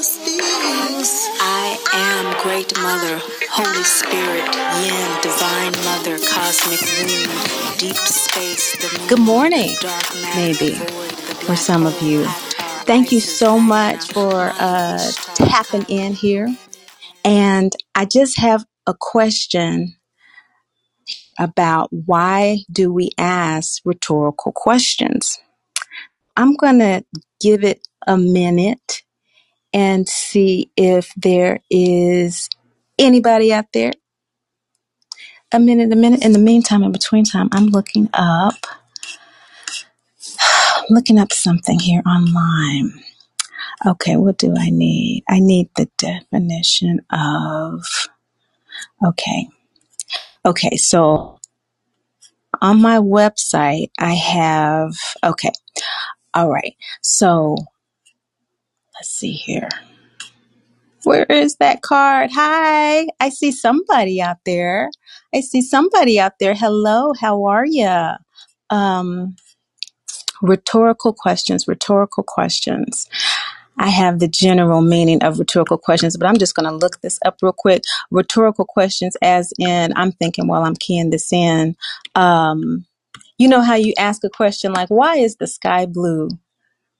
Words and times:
I 0.00 1.76
am 1.92 2.40
Great 2.44 2.72
Mother, 2.78 3.20
Holy 3.50 3.82
Spirit, 3.82 4.44
Yin, 4.84 5.20
Divine 5.22 5.72
Mother, 5.82 6.18
Cosmic 6.24 6.78
Womb, 7.02 7.78
Deep 7.78 7.96
Space. 7.96 9.08
Good 9.08 9.18
morning, 9.18 9.74
maybe, 10.36 10.74
for 11.44 11.56
some 11.56 11.84
of 11.84 12.00
you. 12.00 12.24
Thank 12.86 13.10
you 13.10 13.18
so 13.18 13.58
much 13.58 14.12
for 14.12 14.52
uh, 14.60 15.10
tapping 15.34 15.82
in 15.88 16.12
here. 16.12 16.46
And 17.24 17.74
I 17.96 18.04
just 18.04 18.38
have 18.38 18.64
a 18.86 18.94
question 18.94 19.96
about 21.40 21.88
why 21.90 22.58
do 22.70 22.92
we 22.92 23.10
ask 23.18 23.82
rhetorical 23.84 24.52
questions? 24.52 25.40
I'm 26.36 26.54
going 26.54 26.78
to 26.78 27.04
give 27.40 27.64
it 27.64 27.84
a 28.06 28.16
minute 28.16 29.02
and 29.78 30.08
see 30.08 30.72
if 30.76 31.12
there 31.14 31.60
is 31.70 32.50
anybody 32.98 33.52
out 33.52 33.66
there. 33.72 33.92
A 35.52 35.60
minute, 35.60 35.92
a 35.92 35.96
minute. 35.96 36.24
In 36.24 36.32
the 36.32 36.40
meantime, 36.40 36.82
in 36.82 36.90
between 36.90 37.24
time, 37.24 37.48
I'm 37.52 37.66
looking 37.66 38.10
up, 38.12 38.56
I'm 40.76 40.86
looking 40.90 41.16
up 41.16 41.32
something 41.32 41.78
here 41.78 42.02
online. 42.04 43.04
Okay, 43.86 44.16
what 44.16 44.36
do 44.36 44.52
I 44.58 44.70
need? 44.70 45.22
I 45.28 45.38
need 45.38 45.70
the 45.76 45.88
definition 45.96 46.98
of, 47.12 47.84
okay. 49.06 49.46
Okay, 50.44 50.76
so 50.76 51.38
on 52.60 52.82
my 52.82 52.98
website, 52.98 53.90
I 53.96 54.14
have, 54.14 54.90
okay, 55.22 55.52
all 56.34 56.50
right. 56.50 56.74
So 57.00 57.56
let's 58.98 59.10
see 59.10 59.32
here. 59.32 59.68
Where 61.04 61.24
is 61.24 61.56
that 61.56 61.82
card? 61.82 62.30
Hi, 62.34 63.06
I 63.20 63.28
see 63.30 63.52
somebody 63.52 64.20
out 64.20 64.38
there. 64.44 64.90
I 65.34 65.40
see 65.40 65.62
somebody 65.62 66.20
out 66.20 66.32
there. 66.40 66.54
Hello, 66.54 67.12
how 67.18 67.44
are 67.44 67.66
you? 67.66 68.10
Um, 68.70 69.36
rhetorical 70.42 71.14
questions, 71.14 71.68
rhetorical 71.68 72.24
questions. 72.24 73.08
I 73.78 73.90
have 73.90 74.18
the 74.18 74.28
general 74.28 74.82
meaning 74.82 75.22
of 75.22 75.38
rhetorical 75.38 75.78
questions, 75.78 76.16
but 76.16 76.26
I'm 76.28 76.38
just 76.38 76.56
going 76.56 76.68
to 76.68 76.74
look 76.74 77.00
this 77.00 77.18
up 77.24 77.36
real 77.42 77.54
quick. 77.56 77.82
Rhetorical 78.10 78.64
questions, 78.64 79.16
as 79.22 79.52
in, 79.58 79.92
I'm 79.96 80.12
thinking 80.12 80.48
while 80.48 80.64
I'm 80.64 80.76
keying 80.76 81.10
this 81.10 81.32
in. 81.32 81.76
Um, 82.16 82.86
you 83.38 83.48
know 83.48 83.62
how 83.62 83.76
you 83.76 83.94
ask 83.98 84.24
a 84.24 84.30
question 84.30 84.72
like, 84.72 84.88
why 84.88 85.18
is 85.18 85.36
the 85.36 85.46
sky 85.46 85.86
blue? 85.86 86.28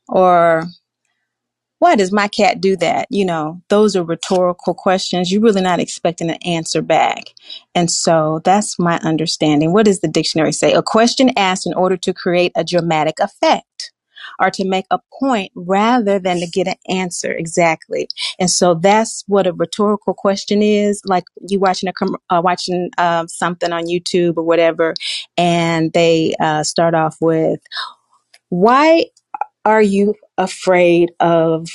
Or 0.09 0.65
why 1.79 1.95
does 1.95 2.12
my 2.12 2.29
cat 2.29 2.61
do 2.61 2.77
that? 2.77 3.07
You 3.11 3.25
know, 3.25 3.62
those 3.69 3.95
are 3.95 4.03
rhetorical 4.03 4.75
questions. 4.75 5.31
You're 5.31 5.43
really 5.43 5.62
not 5.62 5.81
expecting 5.81 6.31
an 6.31 6.43
answer 6.45 6.83
back. 6.83 7.25
And 7.75 7.91
so 7.91 8.41
that's 8.45 8.79
my 8.79 8.98
understanding. 8.98 9.73
What 9.73 9.87
does 9.87 10.01
the 10.01 10.09
dictionary 10.09 10.53
say? 10.53 10.73
A 10.73 10.83
question 10.83 11.31
asked 11.37 11.67
in 11.67 11.75
order 11.75 11.97
to 11.99 12.12
create 12.12 12.53
a 12.56 12.65
dramatic 12.65 13.21
effect 13.21 13.93
or 14.41 14.51
to 14.51 14.69
make 14.69 14.87
a 14.91 14.99
point 15.21 15.53
rather 15.55 16.19
than 16.19 16.41
to 16.41 16.47
get 16.47 16.69
an 16.69 16.75
answer 16.89 17.33
exactly. 17.33 18.09
And 18.39 18.51
so 18.51 18.75
that's 18.75 19.25
what 19.27 19.47
a 19.47 19.53
rhetorical 19.53 20.15
question 20.15 20.62
is. 20.62 21.01
Like 21.05 21.25
you 21.49 21.61
watching 21.61 21.89
a 21.89 21.93
com- 21.93 22.17
uh, 22.29 22.41
watching 22.45 22.91
uh, 22.99 23.27
something 23.29 23.73
on 23.73 23.84
YouTube 23.87 24.34
or 24.37 24.43
whatever, 24.43 24.95
and 25.37 25.93
they 25.93 26.34
uh, 26.41 26.62
start 26.65 26.95
off 26.95 27.17
with, 27.21 27.61
"Why 28.49 29.06
are 29.65 29.83
you 29.83 30.15
afraid 30.39 31.12
of 31.20 31.69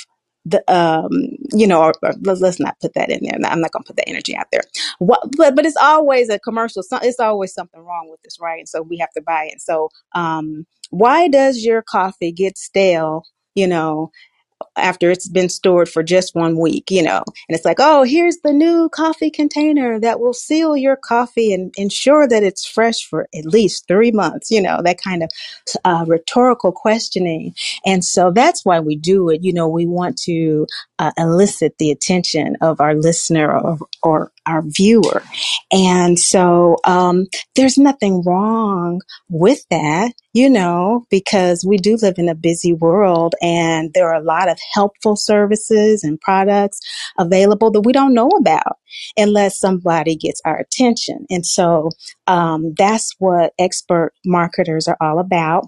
the 0.46 0.64
um 0.74 1.10
you 1.54 1.68
know 1.68 1.82
or, 1.82 1.94
or 2.02 2.14
let's, 2.22 2.40
let's 2.42 2.60
not 2.60 2.80
put 2.80 2.94
that 2.94 3.10
in 3.10 3.20
there. 3.24 3.38
I'm 3.50 3.62
not 3.62 3.72
gonna 3.72 3.84
put 3.86 3.96
that 3.98 4.10
energy 4.10 4.36
out 4.36 4.48
there. 4.52 4.62
What 5.00 5.22
but 5.38 5.56
but 5.56 5.66
it's 5.66 5.78
always 5.78 6.30
a 6.30 6.40
commercial 6.40 6.82
so, 6.84 6.98
it's 7.02 7.20
always 7.20 7.54
something 7.54 7.80
wrong 7.82 8.08
with 8.10 8.22
this 8.24 8.38
right? 8.40 8.60
And 8.60 8.70
so 8.70 8.82
we 8.82 8.98
have 8.98 9.12
to 9.12 9.22
buy 9.22 9.50
it. 9.52 9.62
So 9.62 9.90
um 10.14 10.66
why 10.90 11.28
does 11.28 11.64
your 11.64 11.82
coffee 11.82 12.32
get 12.32 12.58
stale 12.58 13.24
you 13.56 13.68
know 13.68 14.12
after 14.76 15.10
it's 15.10 15.28
been 15.28 15.48
stored 15.48 15.88
for 15.88 16.02
just 16.02 16.34
one 16.34 16.58
week, 16.58 16.90
you 16.90 17.02
know. 17.02 17.22
And 17.26 17.56
it's 17.56 17.64
like, 17.64 17.78
oh, 17.80 18.02
here's 18.02 18.38
the 18.38 18.52
new 18.52 18.88
coffee 18.88 19.30
container 19.30 20.00
that 20.00 20.20
will 20.20 20.32
seal 20.32 20.76
your 20.76 20.96
coffee 20.96 21.52
and 21.52 21.72
ensure 21.76 22.26
that 22.28 22.42
it's 22.42 22.66
fresh 22.66 23.04
for 23.04 23.28
at 23.34 23.46
least 23.46 23.86
three 23.88 24.12
months, 24.12 24.50
you 24.50 24.60
know, 24.60 24.80
that 24.82 25.00
kind 25.02 25.22
of 25.22 25.30
uh, 25.84 26.04
rhetorical 26.06 26.72
questioning. 26.72 27.54
And 27.84 28.04
so 28.04 28.30
that's 28.30 28.64
why 28.64 28.80
we 28.80 28.96
do 28.96 29.30
it. 29.30 29.42
You 29.42 29.52
know, 29.52 29.68
we 29.68 29.86
want 29.86 30.16
to 30.22 30.66
uh, 30.98 31.12
elicit 31.18 31.74
the 31.78 31.90
attention 31.90 32.56
of 32.60 32.80
our 32.80 32.94
listener 32.94 33.56
or, 33.56 33.78
or 34.02 34.32
our 34.46 34.62
viewer. 34.64 35.22
And 35.72 36.18
so 36.18 36.76
um, 36.84 37.26
there's 37.56 37.78
nothing 37.78 38.22
wrong 38.24 39.00
with 39.28 39.64
that, 39.70 40.12
you 40.32 40.48
know, 40.48 41.04
because 41.10 41.64
we 41.66 41.78
do 41.78 41.96
live 42.00 42.14
in 42.18 42.28
a 42.28 42.34
busy 42.34 42.72
world 42.72 43.34
and 43.42 43.92
there 43.94 44.08
are 44.08 44.20
a 44.20 44.24
lot 44.24 44.48
of 44.48 44.58
helpful 44.72 45.16
services 45.16 46.04
and 46.04 46.20
products 46.20 46.80
available 47.18 47.70
that 47.72 47.80
we 47.80 47.92
don't 47.92 48.14
know 48.14 48.28
about 48.28 48.78
unless 49.16 49.58
somebody 49.58 50.16
gets 50.16 50.40
our 50.44 50.58
attention. 50.58 51.26
And 51.30 51.44
so 51.44 51.90
um, 52.26 52.74
that's 52.76 53.14
what 53.18 53.52
expert 53.58 54.12
marketers 54.24 54.86
are 54.88 54.98
all 55.00 55.18
about. 55.18 55.66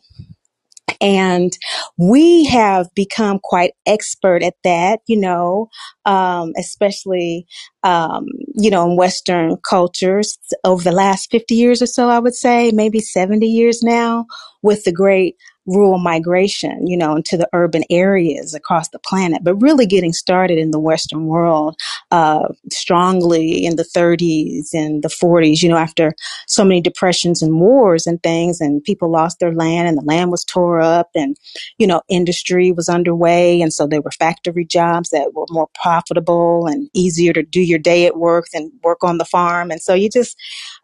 And 1.00 1.56
we 1.98 2.44
have 2.46 2.88
become 2.94 3.40
quite 3.42 3.72
expert 3.86 4.42
at 4.42 4.54
that, 4.64 5.00
you 5.06 5.18
know, 5.20 5.68
um, 6.04 6.52
especially, 6.58 7.46
um, 7.82 8.26
you 8.54 8.70
know, 8.70 8.90
in 8.90 8.96
Western 8.96 9.56
cultures. 9.68 10.38
Over 10.64 10.82
the 10.82 10.92
last 10.92 11.30
50 11.30 11.54
years 11.54 11.82
or 11.82 11.86
so, 11.86 12.08
I 12.08 12.18
would 12.18 12.34
say, 12.34 12.70
maybe 12.72 13.00
70 13.00 13.46
years 13.46 13.82
now, 13.82 14.26
with 14.62 14.84
the 14.84 14.92
great 14.92 15.36
rural 15.66 15.98
migration, 15.98 16.86
you 16.86 16.96
know, 16.96 17.16
into 17.16 17.36
the 17.36 17.48
urban 17.52 17.82
areas 17.90 18.54
across 18.54 18.88
the 18.90 18.98
planet, 19.00 19.42
but 19.42 19.54
really 19.56 19.86
getting 19.86 20.12
started 20.12 20.58
in 20.58 20.70
the 20.70 20.78
Western 20.78 21.26
world 21.26 21.76
uh, 22.10 22.48
strongly 22.70 23.64
in 23.64 23.76
the 23.76 23.84
30s 23.96 24.68
and 24.72 25.02
the 25.02 25.08
40s, 25.08 25.62
you 25.62 25.68
know, 25.68 25.76
after 25.76 26.14
so 26.46 26.64
many 26.64 26.80
depressions 26.80 27.42
and 27.42 27.60
wars 27.60 28.06
and 28.06 28.22
things, 28.22 28.60
and 28.60 28.82
people 28.84 29.10
lost 29.10 29.38
their 29.40 29.52
land 29.52 29.88
and 29.88 29.98
the 29.98 30.04
land 30.04 30.30
was 30.30 30.44
tore 30.44 30.80
up, 30.80 31.10
and, 31.14 31.36
you 31.78 31.86
know, 31.86 32.02
industry 32.08 32.72
was 32.72 32.88
underway. 32.88 33.60
And 33.60 33.72
so 33.72 33.86
there 33.86 34.00
were 34.02 34.12
factory 34.12 34.64
jobs 34.64 35.10
that 35.10 35.34
were 35.34 35.46
more 35.50 35.68
profitable 35.80 36.66
and 36.66 36.88
easier 36.94 37.32
to 37.32 37.42
do 37.42 37.60
your 37.60 37.78
day 37.78 38.06
at 38.06 38.16
work 38.16 38.46
than 38.52 38.72
work 38.82 39.02
on 39.02 39.18
the 39.18 39.24
farm. 39.24 39.70
And 39.70 39.80
so 39.80 39.94
you 39.94 40.08
just 40.08 40.36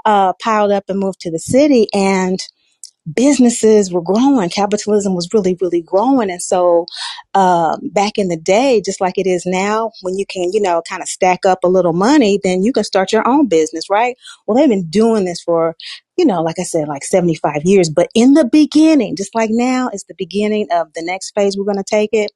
uh, 0.04 0.32
piled 0.42 0.72
up 0.72 0.84
and 0.88 0.98
moved 0.98 1.20
to 1.20 1.30
the 1.30 1.38
city. 1.38 1.88
And 1.94 2.40
businesses 3.14 3.92
were 3.92 4.02
growing. 4.02 4.50
Capitalism 4.50 5.14
was 5.14 5.28
really, 5.32 5.56
really 5.60 5.82
growing. 5.82 6.30
And 6.30 6.42
so, 6.42 6.86
um, 7.34 7.80
back 7.92 8.18
in 8.18 8.28
the 8.28 8.36
day, 8.36 8.82
just 8.84 9.00
like 9.00 9.18
it 9.18 9.26
is 9.26 9.44
now, 9.46 9.92
when 10.02 10.16
you 10.18 10.26
can, 10.28 10.50
you 10.52 10.60
know, 10.60 10.82
kind 10.88 11.02
of 11.02 11.08
stack 11.08 11.46
up 11.46 11.60
a 11.64 11.68
little 11.68 11.92
money, 11.92 12.38
then 12.42 12.62
you 12.62 12.72
can 12.72 12.84
start 12.84 13.12
your 13.12 13.26
own 13.26 13.48
business, 13.48 13.90
right? 13.90 14.16
Well, 14.46 14.56
they've 14.56 14.68
been 14.68 14.88
doing 14.90 15.24
this 15.24 15.42
for, 15.42 15.76
you 16.16 16.24
know, 16.26 16.42
like 16.42 16.58
I 16.58 16.64
said, 16.64 16.88
like 16.88 17.04
75 17.04 17.62
years. 17.64 17.90
But 17.90 18.10
in 18.14 18.34
the 18.34 18.44
beginning, 18.44 19.16
just 19.16 19.34
like 19.34 19.50
now 19.52 19.90
is 19.92 20.04
the 20.04 20.14
beginning 20.18 20.68
of 20.72 20.92
the 20.94 21.02
next 21.02 21.32
phase 21.34 21.56
we're 21.56 21.64
going 21.64 21.78
to 21.78 21.84
take 21.88 22.10
it. 22.12 22.32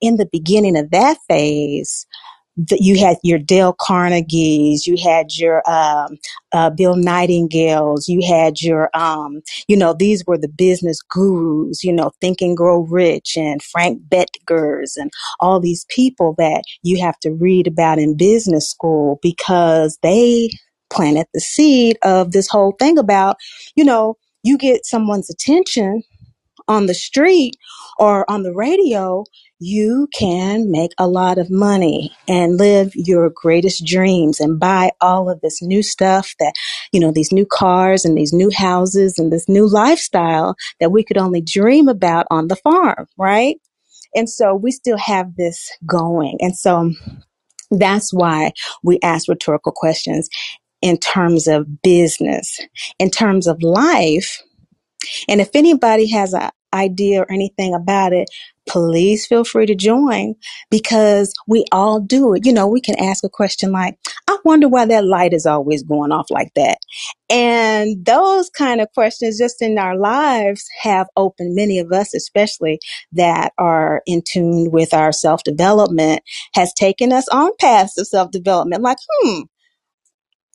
In 0.00 0.16
the 0.16 0.28
beginning 0.30 0.76
of 0.76 0.90
that 0.92 1.18
phase, 1.28 2.06
the, 2.56 2.78
you 2.80 2.98
had 2.98 3.18
your 3.22 3.38
Dale 3.38 3.74
Carnegie's, 3.74 4.86
you 4.86 4.96
had 5.02 5.36
your 5.36 5.68
um, 5.70 6.18
uh, 6.52 6.70
Bill 6.70 6.96
Nightingales, 6.96 8.08
you 8.08 8.22
had 8.26 8.60
your, 8.62 8.90
um, 8.94 9.42
you 9.68 9.76
know, 9.76 9.94
these 9.94 10.24
were 10.26 10.38
the 10.38 10.48
business 10.48 11.00
gurus, 11.02 11.84
you 11.84 11.92
know, 11.92 12.12
Think 12.20 12.40
and 12.40 12.56
Grow 12.56 12.80
Rich 12.80 13.36
and 13.36 13.62
Frank 13.62 14.02
Bettgers 14.08 14.96
and 14.96 15.10
all 15.40 15.60
these 15.60 15.86
people 15.90 16.34
that 16.38 16.62
you 16.82 17.00
have 17.02 17.18
to 17.20 17.32
read 17.32 17.66
about 17.66 17.98
in 17.98 18.16
business 18.16 18.68
school 18.70 19.18
because 19.22 19.98
they 20.02 20.50
planted 20.90 21.26
the 21.34 21.40
seed 21.40 21.98
of 22.02 22.32
this 22.32 22.48
whole 22.48 22.72
thing 22.78 22.98
about, 22.98 23.36
you 23.74 23.84
know, 23.84 24.16
you 24.42 24.56
get 24.58 24.86
someone's 24.86 25.30
attention 25.30 26.02
on 26.68 26.86
the 26.86 26.94
street 26.94 27.54
or 27.98 28.28
on 28.30 28.42
the 28.42 28.52
radio, 28.54 29.24
you 29.58 30.08
can 30.12 30.70
make 30.70 30.92
a 30.98 31.08
lot 31.08 31.38
of 31.38 31.50
money 31.50 32.12
and 32.28 32.58
live 32.58 32.92
your 32.94 33.30
greatest 33.30 33.84
dreams 33.84 34.40
and 34.40 34.60
buy 34.60 34.90
all 35.00 35.30
of 35.30 35.40
this 35.40 35.62
new 35.62 35.82
stuff 35.82 36.34
that, 36.38 36.52
you 36.92 37.00
know, 37.00 37.10
these 37.10 37.32
new 37.32 37.46
cars 37.46 38.04
and 38.04 38.16
these 38.16 38.32
new 38.32 38.50
houses 38.54 39.18
and 39.18 39.32
this 39.32 39.48
new 39.48 39.66
lifestyle 39.66 40.54
that 40.80 40.90
we 40.90 41.02
could 41.04 41.18
only 41.18 41.40
dream 41.40 41.88
about 41.88 42.26
on 42.30 42.48
the 42.48 42.56
farm, 42.56 43.06
right? 43.18 43.56
And 44.14 44.28
so 44.28 44.54
we 44.54 44.70
still 44.72 44.98
have 44.98 45.36
this 45.36 45.70
going. 45.86 46.38
And 46.40 46.56
so 46.56 46.92
that's 47.70 48.12
why 48.12 48.52
we 48.82 48.98
ask 49.02 49.28
rhetorical 49.28 49.72
questions 49.72 50.28
in 50.82 50.98
terms 50.98 51.48
of 51.48 51.82
business, 51.82 52.58
in 52.98 53.10
terms 53.10 53.46
of 53.46 53.62
life. 53.62 54.42
And 55.28 55.40
if 55.40 55.50
anybody 55.54 56.10
has 56.10 56.34
an 56.34 56.50
idea 56.74 57.22
or 57.22 57.32
anything 57.32 57.74
about 57.74 58.12
it, 58.12 58.28
please 58.68 59.26
feel 59.26 59.44
free 59.44 59.66
to 59.66 59.74
join 59.74 60.34
because 60.70 61.32
we 61.46 61.64
all 61.72 62.00
do 62.00 62.34
it. 62.34 62.44
You 62.44 62.52
know, 62.52 62.66
we 62.66 62.80
can 62.80 62.98
ask 62.98 63.24
a 63.24 63.28
question 63.28 63.72
like, 63.72 63.96
I 64.28 64.38
wonder 64.44 64.68
why 64.68 64.86
that 64.86 65.04
light 65.04 65.32
is 65.32 65.46
always 65.46 65.82
going 65.84 66.12
off 66.12 66.26
like 66.30 66.52
that. 66.56 66.78
And 67.30 68.04
those 68.04 68.50
kind 68.50 68.80
of 68.80 68.92
questions 68.92 69.38
just 69.38 69.62
in 69.62 69.78
our 69.78 69.96
lives 69.96 70.64
have 70.82 71.08
opened 71.16 71.54
many 71.54 71.78
of 71.78 71.92
us, 71.92 72.14
especially 72.14 72.78
that 73.12 73.52
are 73.58 74.02
in 74.06 74.22
tune 74.26 74.70
with 74.70 74.94
our 74.94 75.12
self 75.12 75.42
development, 75.44 76.22
has 76.54 76.72
taken 76.74 77.12
us 77.12 77.28
on 77.28 77.52
paths 77.60 77.98
of 77.98 78.06
self 78.06 78.30
development. 78.30 78.82
Like, 78.82 78.98
hmm, 79.22 79.40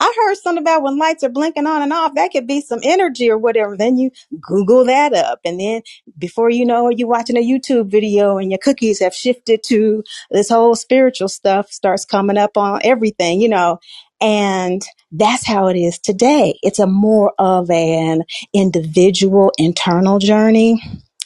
I 0.01 0.13
heard 0.17 0.35
something 0.37 0.63
about 0.63 0.83
when 0.83 0.97
lights 0.97 1.23
are 1.23 1.29
blinking 1.29 1.67
on 1.67 1.83
and 1.83 1.93
off, 1.93 2.15
that 2.15 2.31
could 2.31 2.47
be 2.47 2.61
some 2.61 2.79
energy 2.83 3.29
or 3.29 3.37
whatever. 3.37 3.77
Then 3.77 3.97
you 3.97 4.11
Google 4.41 4.85
that 4.85 5.13
up. 5.13 5.41
And 5.45 5.59
then 5.59 5.83
before 6.17 6.49
you 6.49 6.65
know 6.65 6.89
it, 6.89 6.99
you're 6.99 7.07
watching 7.07 7.37
a 7.37 7.47
YouTube 7.47 7.91
video 7.91 8.39
and 8.39 8.51
your 8.51 8.59
cookies 8.59 8.99
have 8.99 9.13
shifted 9.13 9.61
to 9.67 10.03
this 10.31 10.49
whole 10.49 10.75
spiritual 10.75 11.29
stuff 11.29 11.71
starts 11.71 12.05
coming 12.05 12.37
up 12.37 12.57
on 12.57 12.81
everything, 12.83 13.41
you 13.41 13.49
know. 13.49 13.79
And 14.21 14.81
that's 15.11 15.45
how 15.47 15.67
it 15.67 15.77
is 15.77 15.99
today. 15.99 16.59
It's 16.63 16.79
a 16.79 16.87
more 16.87 17.33
of 17.39 17.69
an 17.69 18.23
individual 18.53 19.51
internal 19.59 20.19
journey 20.19 20.81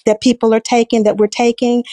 that 0.05 0.21
people 0.21 0.53
are 0.53 0.59
taking, 0.59 1.03
that 1.03 1.17
we're 1.17 1.27
taking. 1.27 1.83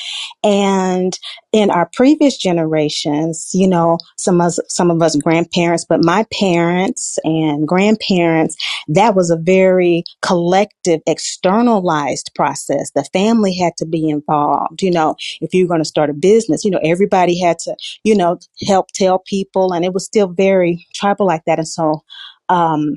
And 0.45 1.19
in 1.53 1.71
our 1.71 1.89
previous 1.93 2.37
generations, 2.37 3.51
you 3.53 3.69
know, 3.69 3.99
some 4.17 4.41
of 4.41 4.47
us, 4.47 4.61
some 4.69 4.91
of 4.91 5.03
us 5.03 5.17
grandparents, 5.17 5.85
but 5.89 6.05
my 6.05 6.27
parents 6.41 7.19
and 7.25 7.67
grandparents, 7.67 8.57
that 8.89 9.15
was 9.15 9.31
a 9.31 9.37
very 9.37 10.05
collective, 10.23 11.01
externalized 11.07 12.31
process. 12.35 12.91
The 12.95 13.05
family 13.13 13.55
had 13.55 13.77
to 13.79 13.87
be 13.87 14.09
involved. 14.09 14.83
You 14.83 14.91
know, 14.91 15.17
if 15.41 15.55
you 15.55 15.65
were 15.65 15.69
going 15.69 15.81
to 15.81 15.89
start 15.89 16.11
a 16.11 16.15
business, 16.15 16.65
you 16.65 16.71
know, 16.71 16.81
everybody 16.83 17.41
had 17.41 17.59
to, 17.61 17.77
you 18.05 18.17
know, 18.17 18.39
help 18.67 18.89
tell 18.95 19.19
people, 19.19 19.73
and 19.73 19.85
it 19.85 19.93
was 19.93 20.05
still 20.05 20.29
very 20.29 20.87
tribal 20.95 21.27
like 21.27 21.45
that. 21.47 21.59
And 21.59 21.69
so, 21.69 22.03
um, 22.49 22.95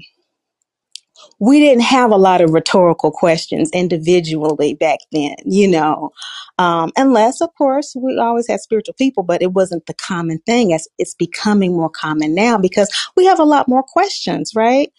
we 1.39 1.59
didn't 1.59 1.83
have 1.83 2.11
a 2.11 2.17
lot 2.17 2.41
of 2.41 2.51
rhetorical 2.51 3.11
questions 3.11 3.69
individually 3.73 4.73
back 4.75 4.99
then, 5.11 5.35
you 5.45 5.67
know, 5.67 6.11
um, 6.57 6.91
unless, 6.97 7.41
of 7.41 7.49
course, 7.57 7.95
we 7.97 8.17
always 8.19 8.47
had 8.47 8.61
spiritual 8.61 8.95
people, 8.95 9.23
but 9.23 9.41
it 9.41 9.53
wasn't 9.53 9.85
the 9.87 9.93
common 9.95 10.39
thing 10.45 10.73
as 10.73 10.87
it's 10.99 11.15
becoming 11.15 11.73
more 11.73 11.89
common 11.89 12.35
now 12.35 12.57
because 12.57 12.89
we 13.17 13.25
have 13.25 13.39
a 13.39 13.45
lot 13.45 13.67
more 13.67 13.83
questions, 13.83 14.53
right? 14.55 14.91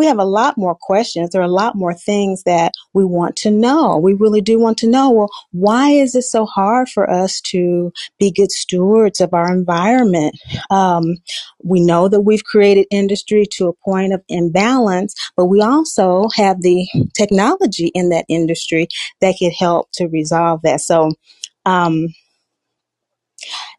We 0.00 0.06
have 0.06 0.18
a 0.18 0.24
lot 0.24 0.56
more 0.56 0.74
questions. 0.74 1.28
There 1.28 1.42
are 1.42 1.44
a 1.44 1.48
lot 1.48 1.76
more 1.76 1.92
things 1.92 2.44
that 2.44 2.72
we 2.94 3.04
want 3.04 3.36
to 3.36 3.50
know. 3.50 3.98
We 3.98 4.14
really 4.14 4.40
do 4.40 4.58
want 4.58 4.78
to 4.78 4.88
know. 4.88 5.10
Well, 5.10 5.28
why 5.52 5.90
is 5.90 6.14
it 6.14 6.22
so 6.22 6.46
hard 6.46 6.88
for 6.88 7.10
us 7.10 7.38
to 7.48 7.92
be 8.18 8.32
good 8.32 8.50
stewards 8.50 9.20
of 9.20 9.34
our 9.34 9.52
environment? 9.52 10.40
Um, 10.70 11.18
we 11.62 11.80
know 11.80 12.08
that 12.08 12.22
we've 12.22 12.42
created 12.44 12.86
industry 12.90 13.44
to 13.58 13.68
a 13.68 13.74
point 13.84 14.14
of 14.14 14.22
imbalance, 14.30 15.14
but 15.36 15.48
we 15.48 15.60
also 15.60 16.28
have 16.34 16.62
the 16.62 16.88
technology 17.14 17.88
in 17.88 18.08
that 18.08 18.24
industry 18.30 18.88
that 19.20 19.34
could 19.38 19.52
help 19.52 19.88
to 19.96 20.06
resolve 20.06 20.62
that. 20.62 20.80
So, 20.80 21.12
um, 21.66 22.06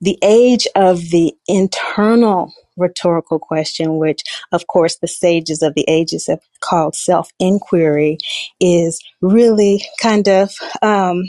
the 0.01 0.19
age 0.21 0.67
of 0.75 0.99
the 1.09 1.33
internal 1.47 2.53
rhetorical 2.77 3.39
question, 3.39 3.97
which 3.97 4.23
of 4.51 4.67
course 4.67 4.97
the 4.97 5.07
sages 5.07 5.61
of 5.61 5.75
the 5.75 5.85
ages 5.87 6.27
have 6.27 6.41
called 6.61 6.95
self 6.95 7.29
inquiry, 7.39 8.17
is 8.59 9.01
really 9.21 9.83
kind 10.01 10.27
of 10.27 10.53
um, 10.81 11.23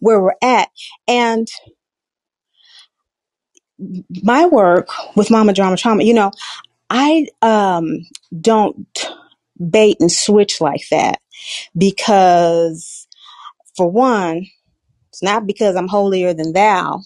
where 0.00 0.20
we're 0.20 0.32
at. 0.42 0.68
And 1.08 1.48
my 4.22 4.46
work 4.46 4.88
with 5.16 5.30
Mama 5.30 5.52
Drama 5.52 5.76
Trauma, 5.76 6.04
you 6.04 6.14
know, 6.14 6.32
I 6.90 7.26
um, 7.42 8.06
don't 8.40 8.86
bait 9.70 9.98
and 10.00 10.12
switch 10.12 10.60
like 10.60 10.88
that 10.90 11.20
because, 11.76 13.06
for 13.76 13.90
one, 13.90 14.46
it's 15.10 15.22
not 15.22 15.46
because 15.46 15.76
I'm 15.76 15.88
holier 15.88 16.34
than 16.34 16.52
thou. 16.52 17.02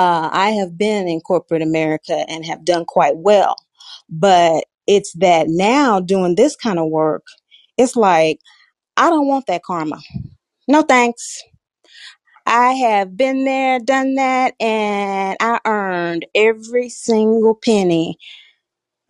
Uh, 0.00 0.30
I 0.32 0.52
have 0.52 0.78
been 0.78 1.08
in 1.08 1.20
corporate 1.20 1.60
America 1.60 2.24
and 2.26 2.46
have 2.46 2.64
done 2.64 2.86
quite 2.86 3.18
well, 3.18 3.54
but 4.08 4.64
it's 4.86 5.12
that 5.18 5.48
now 5.48 6.00
doing 6.00 6.36
this 6.36 6.56
kind 6.56 6.78
of 6.78 6.88
work, 6.88 7.22
it's 7.76 7.96
like, 7.96 8.38
I 8.96 9.10
don't 9.10 9.28
want 9.28 9.46
that 9.48 9.62
karma. 9.62 10.00
No 10.66 10.80
thanks. 10.80 11.42
I 12.46 12.72
have 12.72 13.14
been 13.14 13.44
there, 13.44 13.78
done 13.78 14.14
that, 14.14 14.54
and 14.58 15.36
I 15.38 15.60
earned 15.66 16.24
every 16.34 16.88
single 16.88 17.54
penny 17.62 18.16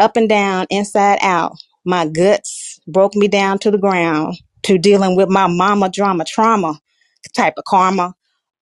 up 0.00 0.16
and 0.16 0.28
down, 0.28 0.66
inside 0.70 1.20
out. 1.22 1.52
My 1.84 2.08
guts 2.08 2.80
broke 2.88 3.14
me 3.14 3.28
down 3.28 3.60
to 3.60 3.70
the 3.70 3.78
ground 3.78 4.38
to 4.64 4.76
dealing 4.76 5.16
with 5.16 5.28
my 5.28 5.46
mama 5.46 5.88
drama 5.88 6.24
trauma 6.24 6.80
type 7.36 7.54
of 7.58 7.64
karma. 7.64 8.14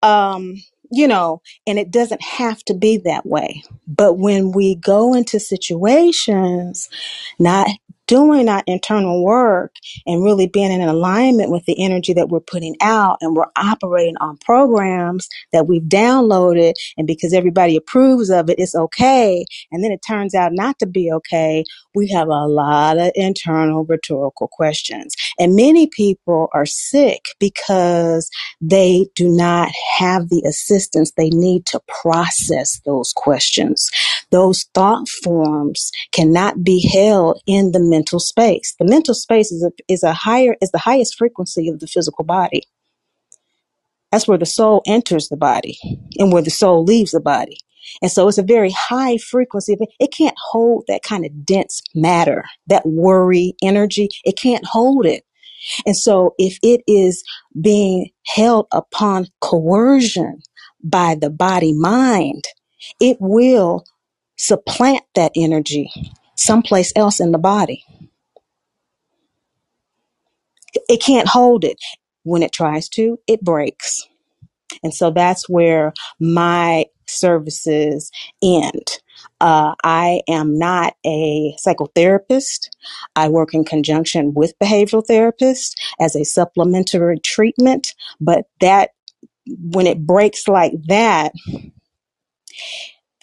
Um, 0.02 0.56
you 0.92 1.08
know, 1.08 1.42
and 1.66 1.78
it 1.78 1.90
doesn't 1.90 2.22
have 2.22 2.64
to 2.64 2.74
be 2.74 2.98
that 2.98 3.26
way. 3.26 3.62
But 3.88 4.14
when 4.18 4.52
we 4.52 4.76
go 4.76 5.14
into 5.14 5.40
situations 5.40 6.88
not 7.40 7.68
doing 8.06 8.48
our 8.48 8.62
internal 8.68 9.24
work 9.24 9.74
and 10.06 10.24
really 10.24 10.46
being 10.46 10.72
in 10.72 10.82
alignment 10.82 11.50
with 11.50 11.64
the 11.66 11.84
energy 11.84 12.12
that 12.14 12.28
we're 12.30 12.40
putting 12.40 12.76
out 12.82 13.18
and 13.20 13.36
we're 13.36 13.46
operating 13.56 14.16
on 14.18 14.38
programs 14.38 15.28
that 15.52 15.66
we've 15.68 15.82
downloaded 15.84 16.74
and 16.98 17.08
because 17.08 17.34
everybody 17.34 17.76
approves 17.76 18.30
of 18.30 18.50
it 18.50 18.60
it's 18.60 18.76
okay 18.76 19.44
and 19.72 19.84
then 19.84 19.92
it 19.92 20.00
turns 20.06 20.36
out 20.36 20.52
not 20.54 20.78
to 20.78 20.86
be 20.86 21.12
okay 21.12 21.64
we 21.96 22.08
have 22.08 22.28
a 22.28 22.46
lot 22.46 22.98
of 22.98 23.12
internal 23.16 23.84
rhetorical 23.86 24.48
questions 24.48 25.16
and 25.38 25.56
many 25.56 25.88
people 25.88 26.48
are 26.54 26.66
sick 26.66 27.22
because 27.40 28.30
they 28.60 29.06
do 29.16 29.28
not 29.28 29.70
have 29.98 30.28
the 30.30 30.42
assistance 30.48 31.12
they 31.16 31.30
need 31.30 31.66
to 31.66 31.80
process 32.02 32.80
those 32.86 33.12
questions 33.14 33.88
those 34.32 34.66
thought 34.74 35.08
forms 35.08 35.92
cannot 36.12 36.64
be 36.64 36.86
held 36.92 37.42
in 37.48 37.72
the 37.72 37.80
mental 37.80 38.20
space. 38.20 38.76
The 38.78 38.86
mental 38.86 39.14
space 39.14 39.52
is 39.52 39.64
a, 39.64 39.72
is 39.88 40.04
a 40.04 40.12
higher 40.14 40.56
is 40.62 40.72
the 40.72 40.78
highest 40.78 41.16
frequency 41.18 41.70
of 41.70 41.80
the 41.80 41.88
physical 41.88 42.26
body. 42.26 42.64
That's 44.12 44.28
where 44.28 44.38
the 44.38 44.46
soul 44.46 44.82
enters 44.86 45.28
the 45.28 45.36
body 45.36 45.78
and 46.18 46.32
where 46.32 46.42
the 46.42 46.50
soul 46.50 46.84
leaves 46.84 47.12
the 47.12 47.20
body. 47.20 47.58
And 48.02 48.10
so 48.10 48.28
it's 48.28 48.38
a 48.38 48.42
very 48.44 48.72
high 48.72 49.18
frequency. 49.18 49.76
It 50.00 50.12
can't 50.12 50.36
hold 50.50 50.84
that 50.88 51.02
kind 51.02 51.24
of 51.26 51.46
dense 51.46 51.82
matter, 51.94 52.44
that 52.68 52.86
worry 52.86 53.54
energy. 53.62 54.08
It 54.24 54.38
can't 54.38 54.64
hold 54.66 55.06
it. 55.06 55.24
And 55.86 55.96
so 55.96 56.34
if 56.38 56.58
it 56.62 56.82
is 56.86 57.24
being 57.60 58.10
held 58.26 58.68
upon 58.72 59.28
coercion 59.40 60.40
by 60.82 61.16
the 61.20 61.30
body 61.30 61.72
mind, 61.72 62.44
it 63.00 63.18
will 63.20 63.84
supplant 64.36 65.02
that 65.14 65.32
energy 65.36 65.90
someplace 66.36 66.92
else 66.96 67.20
in 67.20 67.32
the 67.32 67.38
body. 67.38 67.84
It 70.88 71.02
can't 71.02 71.28
hold 71.28 71.64
it. 71.64 71.78
When 72.24 72.42
it 72.42 72.52
tries 72.52 72.88
to, 72.90 73.18
it 73.28 73.42
breaks. 73.42 74.06
And 74.82 74.94
so 74.94 75.10
that's 75.10 75.48
where 75.48 75.94
my 76.20 76.86
services 77.08 78.10
end. 78.42 79.00
Uh, 79.40 79.74
I 79.84 80.22
am 80.28 80.58
not 80.58 80.94
a 81.06 81.54
psychotherapist. 81.64 82.70
I 83.14 83.28
work 83.28 83.54
in 83.54 83.64
conjunction 83.64 84.34
with 84.34 84.58
behavioral 84.58 85.04
therapists 85.08 85.72
as 86.00 86.16
a 86.16 86.24
supplementary 86.24 87.20
treatment, 87.20 87.94
but 88.20 88.46
that 88.60 88.90
when 89.46 89.86
it 89.86 90.04
breaks 90.06 90.48
like 90.48 90.72
that, 90.88 91.32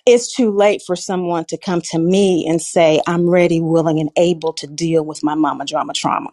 it's 0.06 0.36
too 0.36 0.52
late 0.52 0.82
for 0.86 0.96
someone 0.96 1.46
to 1.46 1.58
come 1.58 1.82
to 1.82 2.00
me 2.00 2.46
and 2.48 2.62
say, 2.62 3.02
I'm 3.08 3.30
ready, 3.30 3.60
willing, 3.60 4.00
and 4.00 4.12
able 4.16 4.54
to 4.54 4.68
deal 4.68 5.04
with 5.04 5.24
my 5.24 5.36
mama 5.36 5.66
drama 5.66 5.94
trauma. 5.94 6.30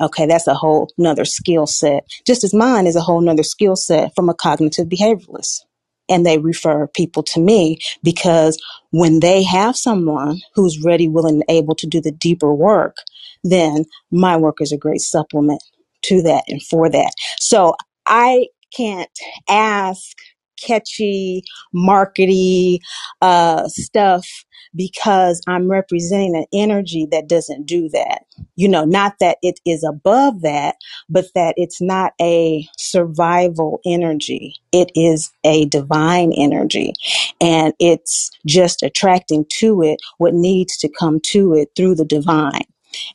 Okay, 0.00 0.26
that's 0.26 0.46
a 0.46 0.54
whole 0.54 0.90
nother 0.98 1.24
skill 1.24 1.66
set. 1.66 2.04
Just 2.26 2.42
as 2.44 2.52
mine 2.52 2.86
is 2.86 2.96
a 2.96 3.00
whole 3.00 3.20
nother 3.20 3.44
skill 3.44 3.76
set 3.76 4.14
from 4.16 4.28
a 4.28 4.34
cognitive 4.34 4.88
behavioralist. 4.88 5.60
And 6.08 6.26
they 6.26 6.38
refer 6.38 6.88
people 6.88 7.22
to 7.24 7.40
me 7.40 7.78
because 8.02 8.60
when 8.90 9.20
they 9.20 9.42
have 9.44 9.76
someone 9.76 10.40
who's 10.54 10.84
ready, 10.84 11.08
willing, 11.08 11.36
and 11.36 11.44
able 11.48 11.74
to 11.76 11.86
do 11.86 12.00
the 12.00 12.12
deeper 12.12 12.54
work, 12.54 12.96
then 13.44 13.84
my 14.10 14.36
work 14.36 14.60
is 14.60 14.72
a 14.72 14.78
great 14.78 15.00
supplement 15.00 15.62
to 16.02 16.22
that 16.22 16.44
and 16.48 16.62
for 16.62 16.90
that. 16.90 17.12
So 17.40 17.74
I 18.06 18.48
can't 18.76 19.10
ask 19.48 20.16
catchy, 20.64 21.44
markety 21.74 22.78
uh, 23.22 23.68
stuff 23.68 24.26
because 24.74 25.40
I'm 25.46 25.70
representing 25.70 26.36
an 26.36 26.46
energy 26.52 27.06
that 27.12 27.28
doesn't 27.28 27.66
do 27.66 27.88
that. 27.90 28.24
You 28.56 28.68
know, 28.68 28.84
not 28.84 29.14
that 29.20 29.38
it 29.42 29.60
is 29.64 29.84
above 29.84 30.42
that, 30.42 30.76
but 31.08 31.26
that 31.34 31.54
it's 31.56 31.80
not 31.80 32.12
a 32.20 32.66
survival 32.78 33.80
energy. 33.84 34.56
It 34.72 34.90
is 34.94 35.32
a 35.44 35.66
divine 35.66 36.32
energy. 36.32 36.94
And 37.40 37.74
it's 37.78 38.30
just 38.46 38.82
attracting 38.82 39.46
to 39.58 39.82
it 39.82 40.00
what 40.18 40.34
needs 40.34 40.76
to 40.78 40.88
come 40.88 41.20
to 41.26 41.54
it 41.54 41.70
through 41.76 41.96
the 41.96 42.04
divine. 42.04 42.64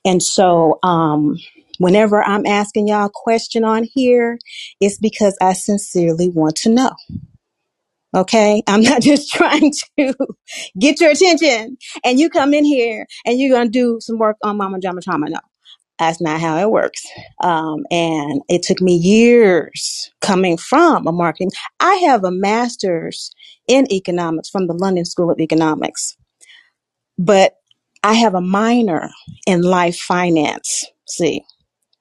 And 0.06 0.22
so, 0.22 0.80
um, 0.84 1.38
whenever 1.78 2.22
I'm 2.22 2.46
asking 2.46 2.90
y'all 2.90 3.06
a 3.08 3.12
question 3.14 3.64
on 3.64 3.86
here, 3.86 4.38
it's 4.82 4.98
because 4.98 5.38
I 5.42 5.54
sincerely 5.54 6.30
want 6.30 6.58
to 6.58 6.70
know. 6.70 6.92
Okay. 8.16 8.64
I'm 8.68 8.82
not 8.82 9.02
just 9.02 9.32
trying 9.32 9.72
to 9.98 10.16
get 10.80 11.00
your 11.02 11.12
attention 11.12 11.78
and 12.04 12.20
you 12.20 12.30
come 12.30 12.54
in 12.54 12.66
here 12.66 13.08
and 13.26 13.40
you're 13.40 13.56
going 13.56 13.68
to 13.68 13.72
do 13.72 14.00
some 14.02 14.18
work 14.18 14.38
on 14.44 14.58
mama 14.58 14.80
drama 14.82 15.02
trauma. 15.02 15.30
No, 15.30 15.40
that's 16.00 16.22
not 16.22 16.42
how 16.42 16.58
it 16.60 16.72
works. 16.72 17.04
Um, 17.44 17.86
and 17.92 18.42
it 18.50 18.64
took 18.64 18.82
me 18.82 18.96
years 18.96 20.12
coming 20.22 20.58
from 20.58 21.08
a 21.08 21.12
marketing. 21.12 21.52
I 21.80 21.96
have 22.08 22.24
a 22.24 22.32
master's 22.32 23.32
in 23.68 23.92
economics 23.92 24.50
from 24.50 24.68
the 24.68 24.74
London 24.74 25.06
School 25.06 25.32
of 25.32 25.40
Economics, 25.40 26.18
but 27.18 27.56
I 28.04 28.14
have 28.16 28.36
a 28.36 28.42
minor 28.42 29.10
in 29.48 29.62
life 29.64 29.98
finance. 30.00 30.86
See, 31.08 31.44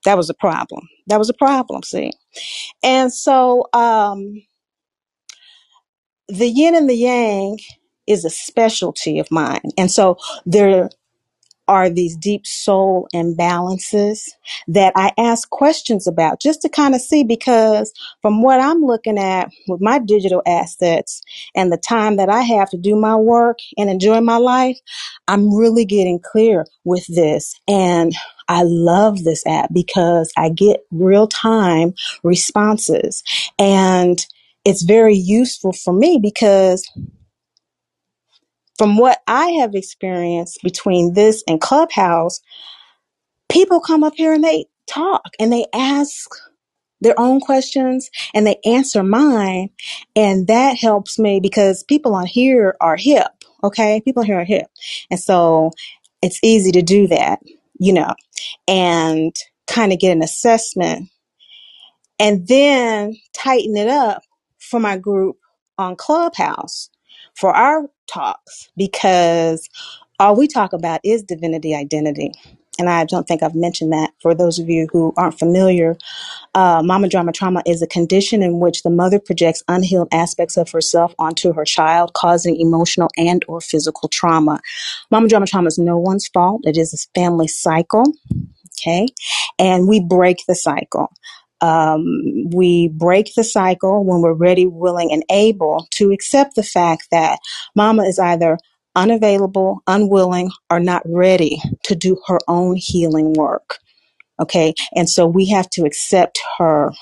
that 0.05 0.17
was 0.17 0.31
a 0.31 0.35
problem. 0.35 0.89
That 1.09 1.19
was 1.19 1.31
a 1.31 1.35
problem. 1.35 1.83
See, 1.85 2.13
and 2.83 3.13
so, 3.13 3.65
um, 3.75 4.43
the 6.29 6.49
yin 6.49 6.75
and 6.75 6.89
the 6.89 6.97
yang 6.97 7.59
is 8.07 8.25
a 8.25 8.31
specialty 8.31 9.19
of 9.19 9.31
mine. 9.31 9.61
And 9.77 9.91
so 9.91 10.17
there 10.47 10.91
are 11.69 11.91
these 11.91 12.17
deep 12.17 12.47
soul 12.47 13.07
imbalances 13.15 14.21
that 14.67 14.93
I 14.97 15.13
ask 15.19 15.49
questions 15.51 16.07
about 16.07 16.41
just 16.41 16.63
to 16.63 16.69
kind 16.69 16.95
of 16.95 17.01
see 17.01 17.25
because 17.25 17.93
from 18.23 18.43
what 18.43 18.61
I'm 18.61 18.81
looking 18.81 19.19
at 19.19 19.51
with 19.69 19.81
my 19.81 19.99
digital 19.99 20.43
assets 20.47 21.23
and 21.55 21.71
the 21.71 21.77
time 21.77 22.17
that 22.17 22.31
I 22.31 22.41
have 22.41 22.71
to 22.71 22.79
do 22.79 22.97
my 22.97 23.15
work 23.17 23.59
and 23.77 23.91
enjoy 23.91 24.21
my 24.23 24.39
life, 24.39 24.79
I'm 25.29 25.55
really 25.55 25.85
getting 25.85 26.21
clear 26.21 26.67
with 26.85 27.07
this. 27.07 27.55
And 27.69 28.15
I 28.49 28.63
love 28.65 29.25
this 29.25 29.47
app 29.47 29.71
because 29.73 30.33
I 30.39 30.49
get 30.49 30.81
real 30.91 31.29
time 31.29 31.93
responses 32.23 33.23
and 33.59 34.19
it's 34.65 34.83
very 34.85 35.17
useful 35.17 35.73
for 35.73 35.95
me 35.95 36.21
because 36.23 36.91
from 38.79 38.99
what 38.99 39.21
I 39.29 39.49
have 39.61 39.75
experienced 39.75 40.61
between 40.63 41.15
this 41.15 41.45
and 41.49 41.61
Clubhouse, 41.61 42.41
people 43.51 43.81
come 43.81 44.05
up 44.05 44.15
here 44.17 44.35
and 44.35 44.45
they 44.45 44.67
talk 44.89 45.23
and 45.41 45.53
they 45.53 45.67
ask 45.75 46.31
their 47.03 47.19
own 47.21 47.41
questions 47.41 48.11
and 48.35 48.47
they 48.47 48.59
answer 48.67 49.05
mine. 49.05 49.71
And 50.17 50.49
that 50.49 50.79
helps 50.79 51.19
me 51.19 51.41
because 51.41 51.85
people 51.85 52.15
on 52.17 52.27
here 52.27 52.77
are 52.81 52.97
hip. 52.99 53.29
Okay. 53.65 54.03
People 54.05 54.25
here 54.25 54.41
are 54.41 54.45
hip. 54.47 54.69
And 55.11 55.21
so 55.21 55.73
it's 56.23 56.41
easy 56.45 56.73
to 56.73 56.83
do 56.83 57.09
that, 57.09 57.41
you 57.81 57.95
know, 57.95 58.15
and 58.69 59.35
kind 59.69 59.93
of 59.93 60.01
get 60.01 60.13
an 60.13 60.23
assessment 60.23 61.11
and 62.21 62.49
then 62.49 63.17
tighten 63.35 63.77
it 63.77 63.89
up 63.89 64.23
for 64.69 64.81
my 64.81 64.99
group 64.99 65.39
on 65.79 65.97
Clubhouse 65.97 66.91
for 67.37 67.55
our 67.57 67.91
talks 68.09 68.71
because 68.77 69.69
all 70.21 70.37
we 70.37 70.49
talk 70.49 70.73
about 70.73 71.01
is 71.05 71.23
divinity 71.23 71.75
identity. 71.75 72.33
And 72.79 72.89
I 72.91 73.05
don't 73.05 73.29
think 73.29 73.43
I've 73.43 73.55
mentioned 73.57 73.93
that 73.93 74.13
for 74.23 74.35
those 74.35 74.59
of 74.59 74.69
you 74.71 74.89
who 74.93 75.15
aren't 75.17 75.39
familiar. 75.39 75.97
Uh, 76.55 76.83
mama 76.85 77.09
drama 77.09 77.33
trauma 77.33 77.63
is 77.67 77.83
a 77.83 77.89
condition 77.89 78.43
in 78.43 78.61
which 78.61 78.85
the 78.85 78.91
mother 78.91 79.21
projects 79.21 79.65
unhealed 79.69 80.09
aspects 80.13 80.59
of 80.59 80.71
herself 80.71 81.15
onto 81.19 81.55
her 81.55 81.65
child, 81.65 82.15
causing 82.15 82.61
emotional 82.61 83.09
and 83.17 83.45
or 83.49 83.63
physical 83.63 84.11
trauma. 84.11 84.61
Mama 85.11 85.29
drama 85.29 85.47
trauma 85.47 85.69
is 85.69 85.79
no 85.79 85.99
one's 85.99 86.29
fault. 86.29 86.63
It 86.67 86.79
is 86.79 86.95
a 86.95 87.21
family 87.21 87.49
cycle. 87.49 88.05
Okay. 88.81 89.09
And 89.59 89.89
we 89.89 90.01
break 90.01 90.39
the 90.49 90.55
cycle. 90.57 91.13
Um, 91.61 92.05
we 92.55 92.89
break 92.89 93.35
the 93.35 93.45
cycle 93.45 94.05
when 94.05 94.23
we're 94.23 94.35
ready, 94.35 94.67
willing, 94.67 95.13
and 95.13 95.25
able 95.31 95.87
to 95.93 96.13
accept 96.13 96.57
the 96.57 96.63
fact 96.63 97.09
that 97.11 97.39
mama 97.77 98.05
is 98.05 98.19
either 98.19 98.59
unavailable, 98.97 99.83
unwilling, 99.87 100.51
or 100.71 100.81
not 100.81 101.03
ready 101.07 101.61
to 101.85 101.95
do 101.95 102.21
her 102.27 102.39
own 102.49 102.77
healing 102.77 103.33
work. 103.35 103.79
Okay. 104.41 104.75
And 104.95 105.09
so 105.09 105.27
we 105.27 105.49
have 105.51 105.69
to 105.71 105.85
accept 105.85 106.41
her 106.59 106.93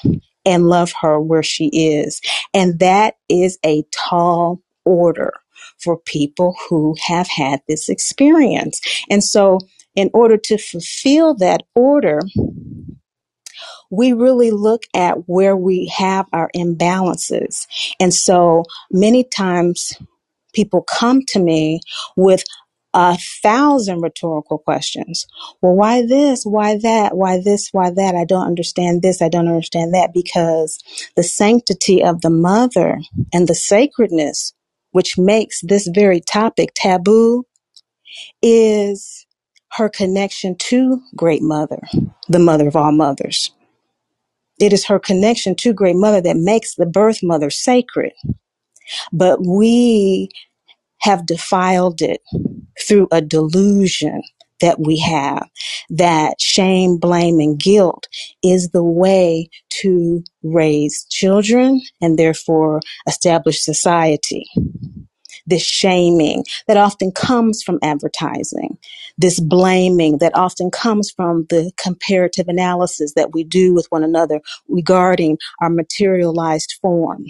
and 0.45 0.69
love 0.69 0.93
her 1.01 1.21
where 1.21 1.43
she 1.43 1.67
is. 1.69 2.21
And 2.55 2.79
that 2.81 3.17
is 3.29 3.59
a 3.65 3.85
tall 3.93 4.63
order 4.85 5.33
for 5.79 5.99
people 5.99 6.57
who 6.69 6.97
have 7.07 7.29
had 7.29 7.61
this 7.69 7.89
experience. 7.89 8.81
And 9.11 9.23
so 9.23 9.61
in 9.97 10.11
order 10.15 10.37
to 10.37 10.59
fulfill 10.59 11.35
that 11.37 11.63
order, 11.75 12.21
we 13.91 14.13
really 14.13 14.51
look 14.51 14.85
at 14.95 15.29
where 15.29 15.57
we 15.57 15.93
have 15.97 16.27
our 16.33 16.51
imbalances. 16.57 17.67
And 18.01 18.15
so 18.15 18.65
many 18.91 19.25
times 19.25 19.93
people 20.55 20.83
come 20.83 21.23
to 21.29 21.41
me 21.41 21.81
with 22.17 22.45
a 22.95 23.17
thousand 23.43 24.01
rhetorical 24.03 24.59
questions. 24.59 25.27
Well, 25.63 25.75
why 25.77 26.07
this? 26.07 26.45
Why 26.45 26.79
that? 26.79 27.17
Why 27.17 27.41
this? 27.41 27.69
Why 27.73 27.91
that? 27.91 28.15
I 28.17 28.25
don't 28.25 28.47
understand 28.47 29.03
this. 29.03 29.23
I 29.23 29.29
don't 29.29 29.49
understand 29.49 29.95
that 29.95 30.13
because 30.15 30.79
the 31.17 31.23
sanctity 31.23 32.03
of 32.03 32.23
the 32.23 32.31
mother 32.31 32.99
and 33.33 33.49
the 33.49 33.55
sacredness, 33.55 34.55
which 34.93 35.19
makes 35.19 35.61
this 35.63 35.89
very 35.95 36.21
topic 36.21 36.71
taboo, 36.75 37.45
is 38.43 39.27
her 39.73 39.89
connection 39.89 40.57
to 40.59 41.01
Great 41.17 41.43
Mother, 41.43 41.83
the 42.29 42.39
mother 42.39 42.69
of 42.69 42.77
all 42.77 42.93
mothers. 42.93 43.53
It 44.61 44.73
is 44.73 44.87
her 44.87 44.99
connection 45.01 45.57
to 45.57 45.75
Great 45.75 45.97
Mother 45.97 46.21
that 46.23 46.37
makes 46.39 46.77
the 46.77 46.87
birth 46.87 47.21
mother 47.23 47.51
sacred. 47.51 48.13
But 49.13 49.41
we 49.47 50.31
have 51.01 51.27
defiled 51.27 52.03
it 52.03 52.23
through 52.87 53.09
a 53.13 53.23
delusion 53.23 54.23
that 54.61 54.81
we 54.81 54.99
have 55.01 55.49
that 55.91 56.41
shame, 56.41 56.99
blame, 56.99 57.41
and 57.41 57.59
guilt 57.61 58.09
is 58.45 58.71
the 58.71 58.85
way 58.85 59.49
to 59.83 60.25
raise 60.43 61.07
children 61.11 61.81
and 62.01 62.19
therefore 62.19 62.81
establish 63.09 63.63
society 63.63 64.47
this 65.47 65.63
shaming 65.63 66.45
that 66.69 66.77
often 66.77 67.13
comes 67.13 67.63
from 67.63 67.79
advertising, 67.83 68.79
this 69.19 69.41
blaming 69.41 70.19
that 70.19 70.37
often 70.37 70.71
comes 70.71 71.11
from 71.11 71.47
the 71.51 71.73
comparative 71.77 72.49
analysis 72.49 73.15
that 73.15 73.33
we 73.33 73.45
do 73.45 73.75
with 73.75 73.87
one 73.91 74.05
another 74.05 74.41
regarding 74.69 75.39
our 75.61 75.71
materialized 75.71 76.75
form 76.81 77.25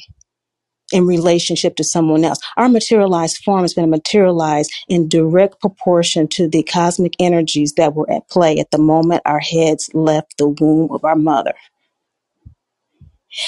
in 0.92 1.06
relationship 1.06 1.76
to 1.76 1.84
someone 1.84 2.24
else. 2.24 2.38
Our 2.56 2.68
materialized 2.68 3.38
form 3.44 3.62
has 3.62 3.74
been 3.74 3.90
materialized 3.90 4.72
in 4.88 5.08
direct 5.08 5.60
proportion 5.60 6.28
to 6.28 6.48
the 6.48 6.62
cosmic 6.62 7.14
energies 7.18 7.74
that 7.74 7.94
were 7.94 8.10
at 8.10 8.28
play 8.28 8.58
at 8.58 8.70
the 8.70 8.78
moment 8.78 9.22
our 9.24 9.40
heads 9.40 9.90
left 9.94 10.38
the 10.38 10.48
womb 10.48 10.90
of 10.92 11.04
our 11.04 11.16
mother. 11.16 11.54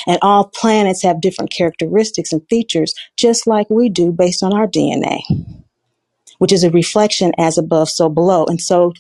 And 0.07 0.19
all 0.23 0.51
planets 0.55 1.03
have 1.03 1.21
different 1.21 1.53
characteristics 1.53 2.33
and 2.33 2.43
features, 2.51 2.95
just 3.17 3.47
like 3.47 3.71
we 3.71 3.89
do 3.89 4.13
based 4.13 4.43
on 4.43 4.55
our 4.55 4.67
DNA, 4.69 5.21
which 6.39 6.53
is 6.53 6.65
a 6.65 6.71
reflection 6.71 7.33
as 7.39 7.59
above, 7.59 7.91
so 7.91 8.09
below. 8.09 8.47
And 8.47 8.61
so 8.61 8.93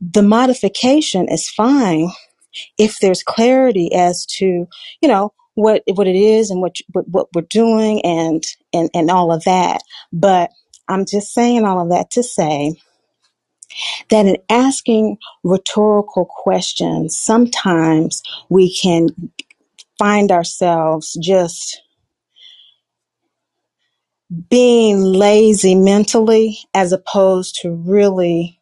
the 0.00 0.22
modification 0.22 1.28
is 1.28 1.48
fine 1.50 2.10
if 2.78 3.00
there's 3.00 3.22
clarity 3.22 3.94
as 3.94 4.26
to, 4.38 4.66
you 5.02 5.08
know, 5.08 5.32
what 5.54 5.82
what 5.94 6.08
it 6.08 6.16
is 6.16 6.50
and 6.50 6.60
what 6.62 6.76
what, 6.92 7.08
what 7.08 7.28
we're 7.34 7.42
doing 7.42 8.02
and 8.04 8.44
and 8.72 8.90
and 8.94 9.10
all 9.10 9.32
of 9.32 9.44
that. 9.44 9.82
But 10.12 10.50
I'm 10.88 11.04
just 11.06 11.34
saying 11.34 11.64
all 11.64 11.80
of 11.82 11.90
that 11.90 12.10
to 12.12 12.22
say 12.22 12.74
that 14.10 14.26
in 14.26 14.38
asking 14.50 15.18
rhetorical 15.44 16.26
questions, 16.26 17.18
sometimes 17.18 18.22
we 18.50 18.76
can 18.76 19.08
find 19.98 20.32
ourselves 20.32 21.18
just 21.22 21.82
being 24.50 25.02
lazy 25.02 25.74
mentally 25.74 26.58
as 26.74 26.92
opposed 26.92 27.58
to 27.62 27.70
really 27.72 28.60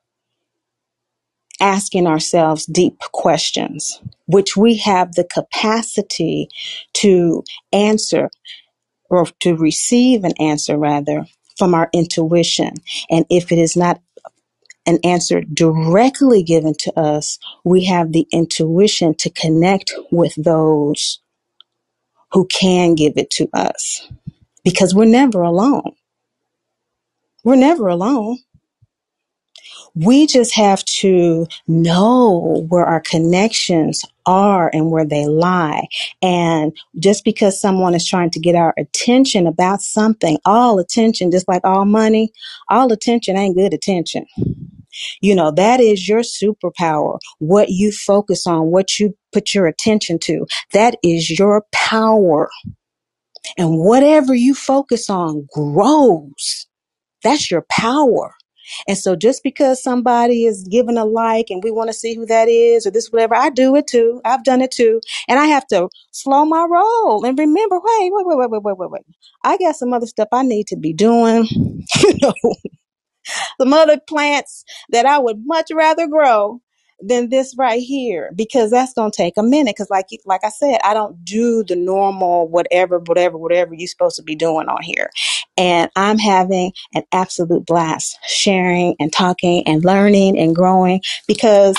asking 1.61 2.07
ourselves 2.07 2.67
deep 2.67 2.99
questions, 3.13 4.01
which 4.27 4.57
we 4.57 4.79
have 4.79 5.13
the 5.15 5.25
capacity 5.25 6.49
to 6.95 7.45
answer 7.73 8.31
or 9.11 9.27
to 9.41 9.57
receive 9.57 10.25
an 10.25 10.35
answer 10.41 10.79
rather 10.79 11.27
from 11.59 11.75
our 11.75 11.91
intuition. 11.93 12.75
And 13.11 13.27
if 13.31 13.53
it 13.53 13.59
is 13.59 13.77
not 13.77 14.01
an 14.87 14.99
answer 15.05 15.43
directly 15.43 16.43
given 16.43 16.75
to 16.81 17.01
us, 17.01 17.39
we 17.65 17.85
have 17.87 18.13
the 18.13 18.27
intuition 18.33 19.15
to 19.17 19.31
connect 19.31 19.93
with 20.11 20.35
those 20.37 21.21
who 22.33 22.47
can 22.47 22.95
give 22.95 23.15
it 23.17 23.31
to 23.31 23.49
us 23.55 24.09
because 24.65 24.95
we're 24.95 25.05
never 25.07 25.43
alone. 25.43 25.93
We're 27.45 27.57
never 27.57 27.89
alone. 27.89 28.39
We 29.95 30.27
just 30.27 30.55
have 30.57 30.85
to 31.01 31.47
know 31.69 32.67
where 32.69 32.85
our 32.85 33.01
connections 33.01 34.05
are 34.31 34.71
and 34.73 34.91
where 34.93 35.07
they 35.07 35.27
lie. 35.27 35.89
And 36.23 36.73
just 37.01 37.25
because 37.25 37.61
someone 37.61 37.95
is 37.95 38.09
trying 38.09 38.31
to 38.31 38.41
get 38.41 38.55
our 38.55 38.75
attention 38.79 39.49
about 39.49 39.83
something, 39.83 40.39
all 40.47 40.79
attention, 40.79 41.33
just 41.33 41.49
like 41.49 41.63
all 41.65 41.85
money, 41.87 42.33
all 42.71 42.93
attention 42.93 43.37
ain't 43.37 43.57
good 43.57 43.75
attention. 43.75 44.27
You 45.23 45.35
know, 45.35 45.53
that 45.53 45.81
is 45.81 46.09
your 46.09 46.23
superpower. 46.23 47.19
What 47.39 47.71
you 47.71 47.93
focus 47.93 48.47
on, 48.47 48.71
what 48.71 48.99
you 49.01 49.17
put 49.33 49.55
your 49.55 49.67
attention 49.67 50.19
to, 50.21 50.47
that 50.75 50.97
is 51.05 51.31
your 51.39 51.65
power. 51.73 52.51
And 53.59 53.79
whatever 53.79 54.35
you 54.35 54.55
focus 54.55 55.11
on 55.11 55.49
grows. 55.53 56.67
That's 57.25 57.51
your 57.51 57.67
power. 57.71 58.35
And 58.89 58.99
so 58.99 59.17
just 59.17 59.43
because 59.43 59.83
somebody 59.83 60.45
is 60.45 60.67
giving 60.71 60.99
a 60.99 61.05
like 61.05 61.47
and 61.51 61.63
we 61.65 61.71
want 61.71 61.89
to 61.89 61.95
see 61.95 62.15
who 62.15 62.27
that 62.27 62.49
is 62.49 62.87
or 62.87 62.91
this, 62.91 63.09
whatever, 63.11 63.35
I 63.35 63.51
do 63.51 63.77
it 63.77 63.87
too. 63.87 64.21
I've 64.25 64.45
done 64.45 64.61
it 64.61 64.71
too. 64.71 65.01
And 65.29 65.39
I 65.39 65.47
have 65.47 65.67
to 65.69 65.89
slow 66.13 66.45
my 66.45 66.67
roll 66.71 67.25
and 67.25 67.39
remember, 67.39 67.77
wait, 67.77 68.11
wait, 68.13 68.27
wait, 68.27 68.39
wait, 68.39 68.51
wait, 68.51 68.63
wait, 68.63 68.79
wait, 68.79 68.91
wait. 68.91 69.03
I 69.45 69.59
got 69.59 69.77
some 69.77 69.93
other 69.93 70.07
stuff 70.07 70.29
I 70.33 70.43
need 70.43 70.67
to 70.69 70.77
be 70.77 70.93
doing. 70.93 71.47
you 72.03 72.15
know, 72.23 72.35
some 73.61 73.73
other 73.73 73.99
plants 74.09 74.65
that 74.91 75.07
I 75.07 75.19
would 75.19 75.39
much 75.45 75.69
rather 75.73 76.07
grow 76.09 76.61
than 77.03 77.31
this 77.31 77.55
right 77.59 77.83
here 77.83 78.33
because 78.37 78.71
that's 78.71 78.95
going 78.95 79.11
to 79.11 79.17
take 79.17 79.37
a 79.39 79.43
minute 79.43 79.77
because 79.77 79.91
like 79.91 80.07
like 80.27 80.45
I 80.45 80.51
said 80.51 80.79
I 80.85 80.95
don't 80.95 81.25
do 81.25 81.65
the 81.65 81.77
normal 81.77 82.49
whatever 82.49 82.99
whatever 83.01 83.39
whatever 83.39 83.75
you're 83.75 83.89
supposed 83.89 84.17
to 84.17 84.23
be 84.23 84.37
doing 84.37 84.69
on 84.69 84.83
here. 84.83 85.11
And 85.57 85.91
I'm 85.97 86.19
having 86.19 86.73
an 86.95 87.05
absolute 87.13 87.67
blast 87.67 88.19
sharing 88.27 88.97
and 89.01 89.13
talking 89.13 89.67
and 89.67 89.85
learning 89.85 90.39
and 90.39 90.55
growing 90.57 91.03
because 91.29 91.77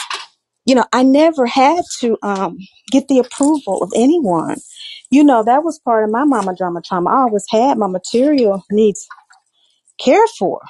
you 0.66 0.76
know 0.76 0.86
I 0.94 1.04
never 1.04 1.46
had 1.48 1.84
to 2.02 2.18
um, 2.24 2.58
get 2.92 3.08
the 3.10 3.20
approval 3.20 3.84
of 3.84 3.92
anyone. 3.96 4.58
You 5.12 5.24
know 5.24 5.44
that 5.44 5.64
was 5.64 5.80
part 5.80 6.04
of 6.06 6.12
my 6.12 6.26
mama 6.26 6.56
drama 6.58 6.82
trauma. 6.86 7.12
I 7.12 7.22
always 7.24 7.46
had 7.52 7.78
my 7.78 7.88
material 7.88 8.64
needs 8.72 9.08
cared 10.00 10.30
for 10.40 10.62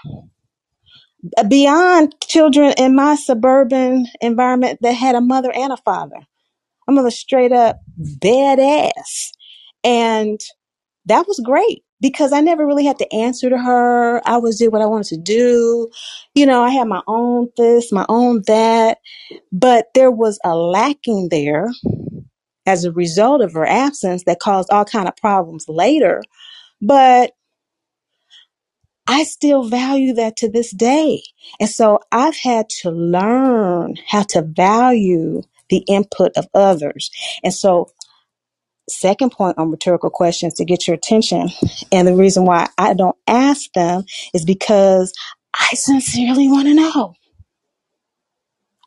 beyond 1.48 2.16
children 2.22 2.74
in 2.78 2.96
my 2.96 3.16
suburban 3.16 4.08
environment 4.22 4.80
that 4.82 4.94
had 4.94 5.16
a 5.16 5.22
mother 5.22 5.52
and 5.54 5.72
a 5.72 5.78
father. 5.78 6.18
I'm 6.88 6.98
a 6.98 7.12
straight 7.12 7.52
up 7.52 7.80
badass. 8.00 9.32
And 9.84 10.40
that 11.06 11.28
was 11.28 11.42
great 11.44 11.84
because 12.02 12.34
I 12.34 12.42
never 12.42 12.66
really 12.66 12.86
had 12.86 12.98
to 13.00 13.14
answer 13.14 13.50
to 13.50 13.58
her. 13.58 14.22
I 14.28 14.38
was 14.38 14.58
did 14.58 14.72
what 14.72 14.82
I 14.82 14.88
wanted 14.88 15.08
to 15.10 15.18
do. 15.18 15.90
You 16.34 16.46
know, 16.46 16.64
I 16.64 16.70
had 16.72 16.88
my 16.88 17.02
own 17.08 17.50
this, 17.58 17.92
my 17.92 18.06
own 18.10 18.42
that, 18.48 18.98
but 19.52 19.88
there 19.94 20.12
was 20.12 20.40
a 20.44 20.56
lacking 20.56 21.30
there 21.30 21.70
as 22.66 22.84
a 22.84 22.92
result 22.92 23.42
of 23.42 23.54
her 23.54 23.66
absence 23.66 24.24
that 24.26 24.40
caused 24.40 24.70
all 24.72 24.86
kind 24.86 25.08
of 25.08 25.16
problems 25.18 25.66
later. 25.68 26.22
But 26.82 27.32
I 29.08 29.24
still 29.24 29.66
value 29.66 30.14
that 30.16 30.38
to 30.38 30.50
this 30.52 30.72
day. 30.72 31.24
And 31.60 31.70
so 31.70 32.00
I've 32.12 32.38
had 32.38 32.70
to 32.82 32.92
learn 32.92 33.96
how 34.08 34.24
to 34.32 34.44
value 34.44 35.44
the 35.70 35.84
input 35.88 36.34
of 36.38 36.48
others. 36.56 37.12
And 37.44 37.54
so, 37.54 37.92
second 38.90 39.32
point 39.32 39.58
on 39.58 39.72
rhetorical 39.72 40.10
questions 40.12 40.56
to 40.56 40.66
get 40.66 40.88
your 40.88 40.96
attention. 40.96 41.50
And 41.92 42.08
the 42.08 42.16
reason 42.16 42.46
why 42.46 42.70
I 42.78 42.94
don't 42.94 43.18
ask 43.28 43.72
them 43.74 44.06
is 44.34 44.46
because 44.46 45.14
I 45.60 45.76
sincerely 45.76 46.50
want 46.50 46.68
to 46.68 46.76
know. 46.76 47.16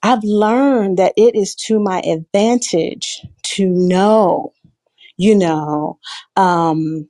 I've 0.02 0.24
learned 0.24 0.98
that 0.98 1.14
it 1.18 1.36
is 1.36 1.56
to 1.66 1.80
my 1.80 2.00
advantage 2.00 3.22
to 3.44 3.66
know, 3.68 4.54
you 5.16 5.36
know, 5.36 5.98
um, 6.36 7.08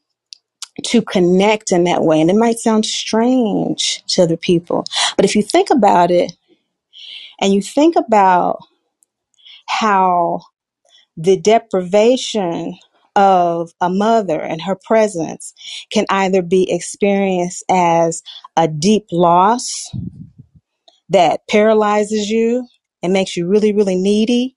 to 0.84 1.02
connect 1.02 1.72
in 1.72 1.84
that 1.84 2.02
way. 2.02 2.20
And 2.20 2.30
it 2.30 2.36
might 2.36 2.58
sound 2.58 2.86
strange 2.86 4.02
to 4.08 4.22
other 4.22 4.36
people, 4.36 4.84
but 5.16 5.24
if 5.24 5.36
you 5.36 5.42
think 5.42 5.70
about 5.70 6.10
it 6.10 6.32
and 7.40 7.52
you 7.54 7.62
think 7.62 7.96
about 7.96 8.60
how 9.66 10.40
the 11.16 11.38
deprivation 11.38 12.78
of 13.16 13.72
a 13.80 13.90
mother 13.90 14.40
and 14.40 14.62
her 14.62 14.76
presence 14.76 15.54
can 15.92 16.06
either 16.10 16.42
be 16.42 16.70
experienced 16.70 17.64
as 17.70 18.22
a 18.56 18.68
deep 18.68 19.06
loss 19.12 19.90
that 21.10 21.42
paralyzes 21.48 22.30
you 22.30 22.66
and 23.02 23.12
makes 23.12 23.36
you 23.36 23.46
really, 23.48 23.74
really 23.74 23.96
needy, 23.96 24.50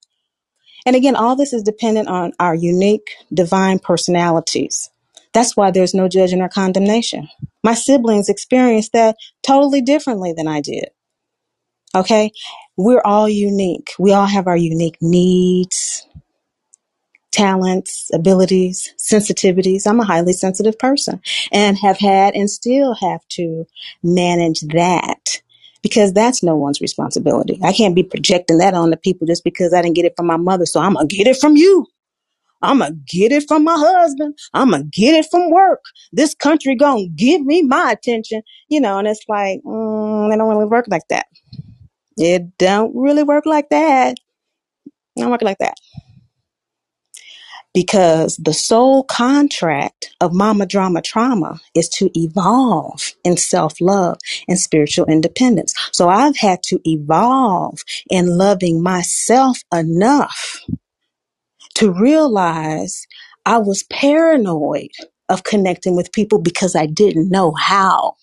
And 0.86 0.98
again, 0.98 1.16
all 1.18 1.38
this 1.38 1.54
is 1.54 1.64
dependent 1.64 2.10
on 2.10 2.34
our 2.40 2.56
unique 2.56 3.10
divine 3.34 3.80
personalities. 3.80 4.92
That's 5.34 5.58
why 5.58 5.72
there's 5.72 5.94
no 5.94 6.08
judging 6.08 6.42
or 6.42 6.50
condemnation. 6.50 7.30
My 7.64 7.74
siblings 7.74 8.30
experienced 8.30 8.94
that 8.94 9.18
totally 9.46 9.82
differently 9.82 10.34
than 10.34 10.48
I 10.48 10.62
did. 10.62 10.90
Okay? 11.96 12.32
We're 12.78 13.02
all 13.04 13.30
unique. 13.30 13.90
We 14.00 14.14
all 14.14 14.28
have 14.28 14.48
our 14.48 14.58
unique 14.58 14.98
needs, 15.02 16.06
talents, 17.32 18.10
abilities, 18.14 18.94
sensitivities. 18.98 19.88
I'm 19.88 20.00
a 20.00 20.06
highly 20.06 20.34
sensitive 20.34 20.80
person 20.80 21.22
and 21.52 21.78
have 21.80 22.00
had 22.00 22.36
and 22.36 22.50
still 22.50 22.96
have 22.96 23.22
to 23.32 23.66
manage 24.04 24.62
that 24.62 25.42
because 25.84 26.14
that's 26.14 26.44
no 26.44 26.56
one's 26.56 26.82
responsibility. 26.82 27.60
I 27.64 27.74
can't 27.74 27.96
be 27.96 28.04
projecting 28.04 28.60
that 28.60 28.74
on 28.74 28.90
the 28.90 28.98
people 28.98 29.28
just 29.28 29.44
because 29.44 29.74
I 29.74 29.82
didn't 29.82 29.96
get 29.96 30.06
it 30.06 30.16
from 30.18 30.28
my 30.28 30.38
mother. 30.38 30.66
So 30.66 30.82
I'm 30.82 30.96
going 30.96 31.08
to 31.08 31.18
get 31.18 31.28
it 31.28 31.38
from 31.38 31.58
you. 31.58 31.88
I'm 32.62 32.80
going 32.80 32.94
to 32.94 33.00
get 33.20 33.32
it 33.32 33.46
from 33.48 33.64
my 33.66 33.76
husband. 33.78 34.38
I'm 34.54 34.72
going 34.72 34.84
to 34.84 34.90
get 35.02 35.16
it 35.16 35.28
from 35.32 35.52
work. 35.52 35.82
This 36.14 36.36
country 36.36 36.76
going 36.76 37.06
to 37.10 37.10
give 37.24 37.42
me 37.42 37.64
my 37.64 37.92
attention, 37.92 38.44
you 38.70 38.82
know, 38.82 39.00
and 39.00 39.08
it's 39.08 39.26
like, 39.30 39.62
mm, 39.66 40.34
it 40.34 40.38
don't 40.38 40.50
really 40.50 40.66
work 40.66 40.86
like 40.90 41.08
that. 41.10 41.28
It 42.18 42.58
don't 42.58 42.96
really 42.96 43.24
work 43.24 43.46
like 43.46 43.70
that. 43.70 44.14
It 45.16 45.22
don't 45.22 45.32
work 45.32 45.44
like 45.44 45.60
that 45.60 45.76
because 47.74 48.38
the 48.38 48.54
sole 48.54 49.06
contract 49.06 50.16
of 50.22 50.34
Mama 50.34 50.68
Drama 50.68 51.04
Trauma 51.04 51.62
is 51.76 51.90
to 51.92 52.12
evolve 52.20 53.14
in 53.26 53.38
self 53.38 53.82
love 53.82 54.18
and 54.50 54.60
spiritual 54.60 55.08
independence. 55.08 55.76
So 55.94 56.10
I've 56.10 56.38
had 56.38 56.64
to 56.66 56.80
evolve 56.86 57.80
in 58.12 58.38
loving 58.38 58.84
myself 58.84 59.60
enough 59.74 60.62
to 61.78 61.94
realize 61.94 63.08
I 63.46 63.60
was 63.60 63.86
paranoid 63.92 64.92
of 65.30 65.44
connecting 65.46 65.96
with 65.98 66.14
people 66.14 66.40
because 66.40 66.76
I 66.76 66.88
didn't 66.88 67.32
know 67.32 67.54
how. 67.54 68.16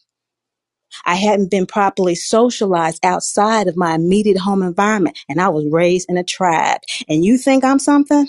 I 1.06 1.16
hadn't 1.16 1.50
been 1.50 1.66
properly 1.66 2.14
socialized 2.16 3.04
outside 3.04 3.68
of 3.68 3.76
my 3.76 3.94
immediate 3.94 4.38
home 4.38 4.62
environment, 4.62 5.18
and 5.28 5.40
I 5.40 5.50
was 5.50 5.66
raised 5.70 6.10
in 6.10 6.18
a 6.18 6.24
tribe. 6.24 6.80
And 7.08 7.24
you 7.24 7.38
think 7.38 7.64
I'm 7.64 7.80
something? 7.80 8.28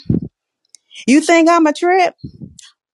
You 1.08 1.22
think 1.22 1.50
I'm 1.50 1.68
a 1.68 1.74
trip? 1.74 2.16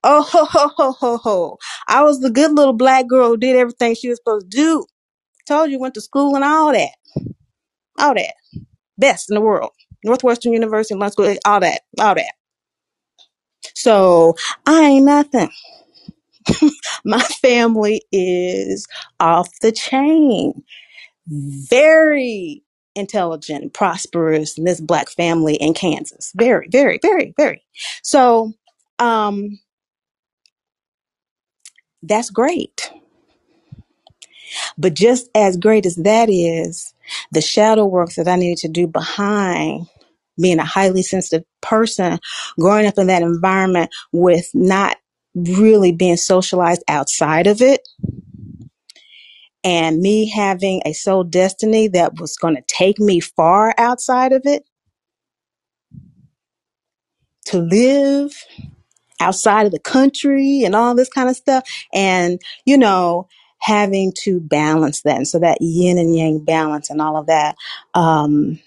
Oh 0.04 0.24
ho 0.24 0.46
ho 0.46 0.70
ho 0.78 0.94
ho 0.94 1.18
ho. 1.18 1.60
I 1.88 2.04
was 2.04 2.22
the 2.22 2.32
good 2.32 2.54
little 2.54 2.74
black 2.74 3.08
girl 3.08 3.30
who 3.30 3.38
did 3.38 3.56
everything 3.58 3.96
she 3.96 4.10
was 4.10 4.20
supposed 4.20 4.52
to 4.52 4.58
do. 4.58 4.86
Told 5.48 5.72
you 5.72 5.80
went 5.80 5.96
to 5.96 6.02
school 6.02 6.36
and 6.36 6.44
all 6.46 6.74
that. 6.74 6.92
All 8.00 8.16
that. 8.16 8.34
Best 8.98 9.30
in 9.32 9.36
the 9.36 9.42
world. 9.42 9.72
Northwestern 10.04 10.54
University, 10.54 10.96
London 10.96 11.12
School, 11.14 11.36
all 11.46 11.60
that. 11.62 11.82
All 12.00 12.16
that. 12.16 12.34
So 13.76 14.36
I 14.68 14.82
ain't 14.84 15.06
nothing. 15.06 15.50
My 17.06 17.22
family 17.22 18.04
is 18.12 18.88
off 19.20 19.50
the 19.62 19.72
chain. 19.72 20.64
Very 21.28 22.64
intelligent, 22.96 23.74
prosperous, 23.74 24.56
this 24.56 24.82
black 24.82 25.10
family 25.10 25.56
in 25.56 25.74
Kansas. 25.74 26.32
Very, 26.36 26.68
very, 26.72 27.00
very, 27.02 27.34
very. 27.38 27.64
So 28.04 28.54
um 29.00 29.60
that's 32.04 32.30
great 32.32 32.82
But 34.78 34.96
just 34.96 35.30
as 35.36 35.58
great 35.58 35.88
as 35.88 35.98
that 35.98 36.30
is, 36.30 36.94
the 37.32 37.42
shadow 37.42 37.86
work 37.86 38.14
that 38.16 38.28
I 38.28 38.36
needed 38.36 38.58
to 38.60 38.68
do 38.68 38.88
behind 38.88 39.88
being 40.40 40.60
a 40.60 40.66
highly 40.66 41.04
sensitive 41.04 41.46
person, 41.62 42.20
growing 42.60 42.88
up 42.88 42.98
in 42.98 43.08
that 43.08 43.22
environment 43.22 43.92
with 44.12 44.50
not 44.54 44.98
really 45.36 45.92
being 45.92 46.18
socialized 46.18 46.84
outside 46.88 47.48
of 47.48 47.62
it 47.62 47.88
and 49.64 50.00
me 50.00 50.30
having 50.30 50.82
a 50.86 50.94
soul 50.94 51.24
destiny 51.24 51.88
that 51.88 52.20
was 52.20 52.36
going 52.38 52.56
to 52.56 52.64
take 52.68 53.00
me 53.00 53.20
far 53.20 53.74
outside 53.78 54.34
of 54.34 54.42
it 54.46 54.64
to 57.46 57.60
live 57.60 58.32
outside 59.20 59.66
of 59.66 59.72
the 59.72 59.80
country 59.80 60.64
and 60.64 60.76
all 60.76 60.96
this 60.96 61.10
kind 61.10 61.30
of 61.30 61.36
stuff. 61.36 61.64
And, 61.94 62.42
you 62.66 62.78
know, 62.78 63.28
having 63.62 64.14
to 64.24 64.40
balance 64.42 65.04
that. 65.04 65.18
And 65.18 65.28
so 65.28 65.40
that 65.40 65.60
yin 65.62 65.98
and 65.98 66.16
yang 66.16 66.44
balance 66.46 66.90
and 66.90 67.02
all 67.02 67.18
of 67.18 67.28
that, 67.28 67.56
um, 67.96 68.60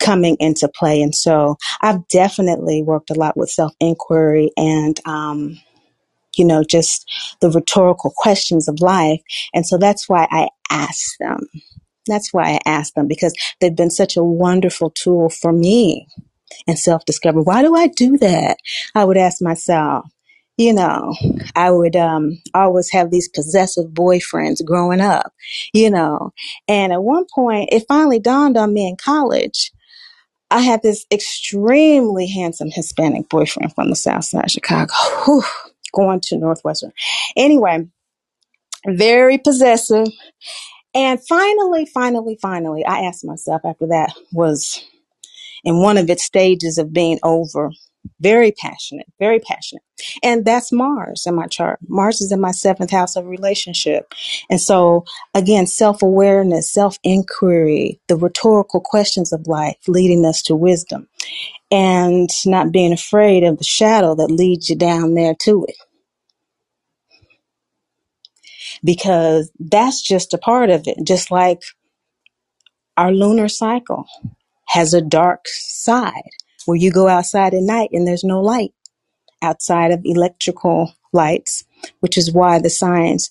coming 0.00 0.36
into 0.40 0.68
play. 0.68 1.02
And 1.02 1.14
so 1.14 1.56
I've 1.82 2.06
definitely 2.08 2.82
worked 2.82 3.10
a 3.10 3.14
lot 3.14 3.36
with 3.36 3.50
self 3.50 3.74
inquiry 3.80 4.50
and, 4.56 5.00
um, 5.06 5.58
you 6.36 6.44
know, 6.44 6.64
just 6.64 7.10
the 7.40 7.50
rhetorical 7.50 8.12
questions 8.16 8.68
of 8.68 8.80
life. 8.80 9.20
And 9.54 9.66
so 9.66 9.78
that's 9.78 10.08
why 10.08 10.28
I 10.30 10.48
ask 10.70 11.18
them. 11.18 11.48
That's 12.06 12.32
why 12.32 12.52
I 12.54 12.60
ask 12.66 12.94
them 12.94 13.08
because 13.08 13.34
they've 13.60 13.76
been 13.76 13.90
such 13.90 14.16
a 14.16 14.24
wonderful 14.24 14.90
tool 14.90 15.28
for 15.30 15.52
me 15.52 16.08
and 16.66 16.78
self 16.78 17.04
discovery. 17.06 17.42
Why 17.42 17.62
do 17.62 17.74
I 17.76 17.88
do 17.88 18.18
that? 18.18 18.58
I 18.94 19.04
would 19.04 19.16
ask 19.18 19.42
myself. 19.42 20.06
You 20.56 20.74
know, 20.74 21.14
I 21.56 21.70
would 21.70 21.96
um, 21.96 22.40
always 22.54 22.90
have 22.92 23.10
these 23.10 23.28
possessive 23.28 23.86
boyfriends 23.90 24.64
growing 24.64 25.00
up, 25.00 25.32
you 25.74 25.90
know. 25.90 26.32
And 26.68 26.92
at 26.92 27.02
one 27.02 27.26
point, 27.34 27.70
it 27.72 27.86
finally 27.88 28.20
dawned 28.20 28.56
on 28.56 28.72
me 28.72 28.88
in 28.88 28.96
college. 28.96 29.72
I 30.50 30.60
had 30.60 30.82
this 30.82 31.06
extremely 31.12 32.28
handsome 32.28 32.70
Hispanic 32.70 33.28
boyfriend 33.28 33.74
from 33.74 33.90
the 33.90 33.96
South 33.96 34.24
Side 34.24 34.46
of 34.46 34.50
Chicago, 34.52 34.92
whew, 35.26 35.44
going 35.94 36.20
to 36.22 36.38
Northwestern. 36.38 36.92
Anyway, 37.36 37.88
very 38.86 39.38
possessive. 39.38 40.08
And 40.94 41.20
finally, 41.28 41.86
finally, 41.86 42.38
finally, 42.42 42.84
I 42.86 43.00
asked 43.02 43.24
myself 43.24 43.62
after 43.64 43.88
that 43.88 44.14
was 44.32 44.84
in 45.64 45.80
one 45.82 45.98
of 45.98 46.10
its 46.10 46.24
stages 46.24 46.78
of 46.78 46.92
being 46.92 47.20
over. 47.22 47.70
Very 48.20 48.52
passionate, 48.52 49.06
very 49.18 49.40
passionate. 49.40 49.82
And 50.22 50.44
that's 50.44 50.72
Mars 50.72 51.24
in 51.26 51.34
my 51.34 51.46
chart. 51.46 51.80
Mars 51.88 52.20
is 52.22 52.32
in 52.32 52.40
my 52.40 52.52
seventh 52.52 52.90
house 52.90 53.16
of 53.16 53.26
relationship. 53.26 54.12
And 54.50 54.60
so, 54.60 55.04
again, 55.34 55.66
self 55.66 56.02
awareness, 56.02 56.72
self 56.72 56.98
inquiry, 57.04 58.00
the 58.08 58.16
rhetorical 58.16 58.80
questions 58.80 59.32
of 59.32 59.46
life 59.46 59.76
leading 59.88 60.24
us 60.24 60.42
to 60.44 60.56
wisdom, 60.56 61.08
and 61.70 62.30
not 62.46 62.72
being 62.72 62.92
afraid 62.92 63.44
of 63.44 63.58
the 63.58 63.64
shadow 63.64 64.14
that 64.16 64.30
leads 64.30 64.70
you 64.70 64.76
down 64.76 65.14
there 65.14 65.34
to 65.42 65.66
it. 65.68 65.76
Because 68.84 69.50
that's 69.60 70.02
just 70.02 70.34
a 70.34 70.38
part 70.38 70.70
of 70.70 70.86
it, 70.88 70.98
just 71.04 71.30
like 71.30 71.62
our 72.96 73.12
lunar 73.12 73.48
cycle 73.48 74.06
has 74.68 74.94
a 74.94 75.02
dark 75.02 75.46
side 75.48 76.22
where 76.66 76.76
you 76.76 76.92
go 76.92 77.08
outside 77.08 77.54
at 77.54 77.62
night 77.62 77.90
and 77.92 78.06
there's 78.06 78.24
no 78.24 78.40
light 78.40 78.72
outside 79.42 79.92
of 79.92 80.00
electrical 80.04 80.94
lights, 81.12 81.64
which 82.00 82.18
is 82.18 82.32
why 82.32 82.58
the 82.58 82.70
science 82.70 83.30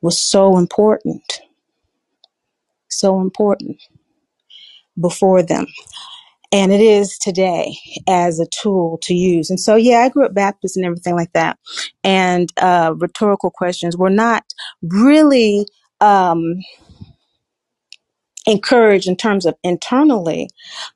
was 0.00 0.18
so 0.18 0.56
important, 0.58 1.40
so 2.88 3.20
important 3.20 3.80
before 5.00 5.42
them. 5.42 5.66
And 6.52 6.72
it 6.72 6.80
is 6.80 7.18
today 7.18 7.76
as 8.08 8.38
a 8.38 8.46
tool 8.62 8.98
to 9.02 9.14
use. 9.14 9.50
And 9.50 9.60
so, 9.60 9.74
yeah, 9.74 9.98
I 10.00 10.08
grew 10.08 10.24
up 10.24 10.34
Baptist 10.34 10.76
and 10.76 10.86
everything 10.86 11.14
like 11.14 11.32
that. 11.32 11.58
And 12.04 12.48
uh, 12.56 12.94
rhetorical 12.96 13.50
questions 13.50 13.96
were 13.96 14.10
not 14.10 14.44
really 14.82 15.66
um, 16.00 16.54
encouraged 18.46 19.08
in 19.08 19.16
terms 19.16 19.46
of 19.46 19.56
internally, 19.62 20.48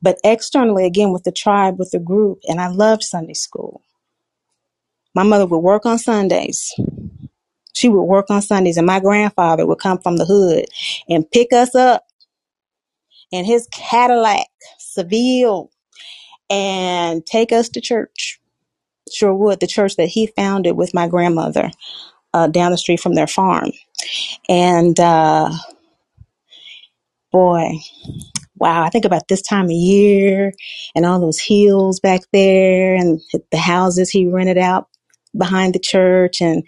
but 0.03 0.19
externally, 0.25 0.87
again, 0.87 1.13
with 1.13 1.25
the 1.25 1.33
tribe, 1.33 1.79
with 1.79 1.91
the 1.91 1.99
group. 1.99 2.41
And 2.49 2.61
I 2.61 2.69
loved 2.69 3.03
Sunday 3.03 3.35
school. 3.35 3.83
My 5.15 5.23
mother 5.25 5.47
would 5.47 5.59
work 5.59 5.87
on 5.87 5.99
Sundays. 5.99 6.73
She 7.75 7.89
would 7.89 8.03
work 8.03 8.31
on 8.31 8.43
Sundays, 8.43 8.77
and 8.77 8.87
my 8.87 9.01
grandfather 9.01 9.67
would 9.67 9.79
come 9.79 9.99
from 9.99 10.17
the 10.17 10.27
hood 10.27 10.67
and 11.09 11.31
pick 11.31 11.53
us 11.53 11.75
up 11.75 12.05
in 13.33 13.45
his 13.45 13.69
Cadillac 13.73 14.47
Seville 14.79 15.71
and 16.51 17.25
take 17.25 17.53
us 17.53 17.69
to 17.71 17.81
church. 17.81 18.41
Sure 19.13 19.35
would, 19.35 19.61
the 19.61 19.67
church 19.67 19.97
that 19.97 20.09
he 20.09 20.27
founded 20.29 20.77
with 20.77 20.95
my 20.95 21.09
grandmother 21.09 21.71
uh, 22.35 22.47
down 22.47 22.71
the 22.71 22.79
street 22.79 23.01
from 23.01 23.15
their 23.15 23.27
farm. 23.27 23.71
And 24.49 24.99
uh, 25.01 25.51
boy, 27.33 27.79
wow, 28.57 28.85
I 28.85 28.91
think 28.91 29.05
about 29.05 29.29
this 29.29 29.43
time 29.43 29.67
of 29.67 29.73
year 29.73 30.53
and 30.95 31.07
all 31.07 31.21
those 31.21 31.41
hills 31.41 32.01
back 32.01 32.23
there 32.33 32.95
and 32.95 33.21
the 33.51 33.59
houses 33.59 34.11
he 34.11 34.27
rented 34.27 34.59
out 34.59 34.89
behind 35.37 35.75
the 35.75 35.79
church 35.81 36.41
and 36.41 36.65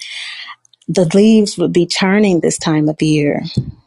the 0.88 1.04
leaves 1.14 1.58
would 1.58 1.72
be 1.72 1.86
turning 1.86 2.40
this 2.40 2.58
time 2.58 2.88
of 2.88 3.00
year. 3.00 3.42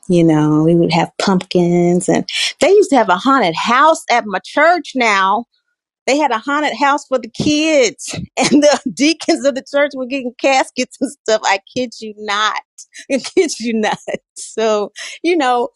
You 0.07 0.23
know, 0.23 0.63
we 0.63 0.75
would 0.75 0.93
have 0.93 1.11
pumpkins 1.19 2.07
and 2.07 2.27
they 2.61 2.69
used 2.69 2.91
to 2.91 2.97
have 2.97 3.09
a 3.09 3.17
haunted 3.17 3.55
house 3.55 4.03
at 4.09 4.25
my 4.27 4.39
church 4.43 4.91
now. 4.95 5.45
They 6.05 6.17
had 6.17 6.31
a 6.31 6.37
haunted 6.37 6.77
house 6.77 7.05
for 7.07 7.17
the 7.17 7.29
kids 7.29 8.13
and 8.37 8.63
the 8.63 8.79
deacons 8.93 9.45
of 9.45 9.55
the 9.55 9.65
church 9.69 9.91
were 9.95 10.05
getting 10.05 10.33
caskets 10.39 10.97
and 11.01 11.11
stuff. 11.23 11.41
I 11.43 11.59
kid 11.75 11.91
you 11.99 12.13
not. 12.17 12.61
I 13.11 13.17
kid 13.17 13.59
you 13.59 13.73
not. 13.73 13.97
So, 14.37 14.91
you 15.23 15.35
know, 15.35 15.69